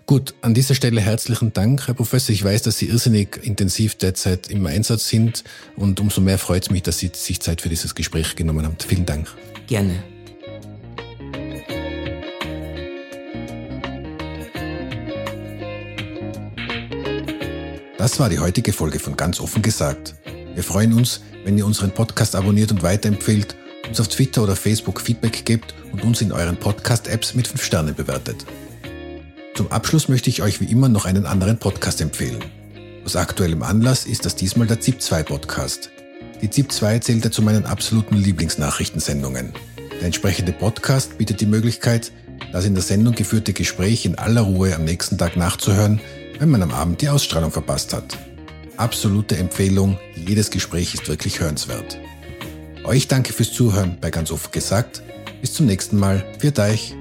Gut, 0.05 0.33
an 0.41 0.53
dieser 0.53 0.75
Stelle 0.75 0.99
herzlichen 0.99 1.53
Dank, 1.53 1.87
Herr 1.87 1.93
Professor. 1.93 2.33
Ich 2.33 2.43
weiß, 2.43 2.63
dass 2.63 2.77
Sie 2.77 2.87
irrsinnig 2.87 3.39
intensiv 3.43 3.95
derzeit 3.95 4.49
im 4.49 4.65
Einsatz 4.65 5.07
sind 5.07 5.43
und 5.77 5.99
umso 5.99 6.19
mehr 6.19 6.37
freut 6.37 6.63
es 6.63 6.69
mich, 6.69 6.83
dass 6.83 6.97
Sie 6.99 7.11
sich 7.13 7.39
Zeit 7.39 7.61
für 7.61 7.69
dieses 7.69 7.95
Gespräch 7.95 8.35
genommen 8.35 8.65
haben. 8.65 8.75
Vielen 8.85 9.05
Dank. 9.05 9.27
Gerne. 9.67 10.03
Das 17.97 18.19
war 18.19 18.29
die 18.29 18.39
heutige 18.39 18.73
Folge 18.73 18.99
von 18.99 19.15
Ganz 19.15 19.39
offen 19.39 19.61
gesagt. 19.61 20.15
Wir 20.55 20.63
freuen 20.63 20.91
uns, 20.93 21.21
wenn 21.45 21.57
ihr 21.57 21.65
unseren 21.65 21.91
Podcast 21.91 22.35
abonniert 22.35 22.71
und 22.71 22.83
weiterempfehlt, 22.83 23.55
uns 23.87 23.99
auf 23.99 24.07
Twitter 24.07 24.43
oder 24.43 24.55
Facebook 24.55 24.99
Feedback 24.99 25.45
gebt 25.45 25.73
und 25.91 26.03
uns 26.03 26.19
in 26.21 26.31
euren 26.31 26.57
Podcast-Apps 26.57 27.35
mit 27.35 27.47
5 27.47 27.63
Sternen 27.63 27.95
bewertet. 27.95 28.45
Zum 29.53 29.71
Abschluss 29.71 30.07
möchte 30.07 30.29
ich 30.29 30.41
euch 30.41 30.61
wie 30.61 30.71
immer 30.71 30.87
noch 30.87 31.05
einen 31.05 31.25
anderen 31.25 31.57
Podcast 31.57 31.99
empfehlen. 31.99 32.43
Aus 33.05 33.15
aktuellem 33.15 33.63
Anlass 33.63 34.05
ist 34.05 34.25
das 34.25 34.35
diesmal 34.35 34.67
der 34.67 34.79
ZIP2 34.79 35.23
Podcast. 35.23 35.89
Die 36.41 36.47
ZIP2 36.47 37.01
zählt 37.01 37.25
ja 37.25 37.31
zu 37.31 37.41
meinen 37.41 37.65
absoluten 37.65 38.15
Lieblingsnachrichtensendungen. 38.15 39.51
Der 39.99 40.03
entsprechende 40.03 40.53
Podcast 40.53 41.17
bietet 41.17 41.41
die 41.41 41.45
Möglichkeit, 41.45 42.11
das 42.53 42.65
in 42.65 42.75
der 42.75 42.83
Sendung 42.83 43.13
geführte 43.13 43.51
Gespräch 43.51 44.05
in 44.05 44.17
aller 44.17 44.41
Ruhe 44.41 44.73
am 44.73 44.85
nächsten 44.85 45.17
Tag 45.17 45.35
nachzuhören, 45.35 45.99
wenn 46.39 46.49
man 46.49 46.63
am 46.63 46.71
Abend 46.71 47.01
die 47.01 47.09
Ausstrahlung 47.09 47.51
verpasst 47.51 47.93
hat. 47.93 48.17
Absolute 48.77 49.35
Empfehlung, 49.37 49.99
jedes 50.15 50.49
Gespräch 50.49 50.93
ist 50.93 51.07
wirklich 51.09 51.41
hörenswert. 51.41 51.99
Euch 52.85 53.07
danke 53.07 53.33
fürs 53.33 53.51
Zuhören 53.51 53.97
bei 53.99 54.09
ganz 54.09 54.31
offen 54.31 54.51
gesagt. 54.51 55.03
Bis 55.41 55.53
zum 55.53 55.65
nächsten 55.65 55.97
Mal. 55.97 56.23
Für 56.39 56.57
euch. 56.57 56.95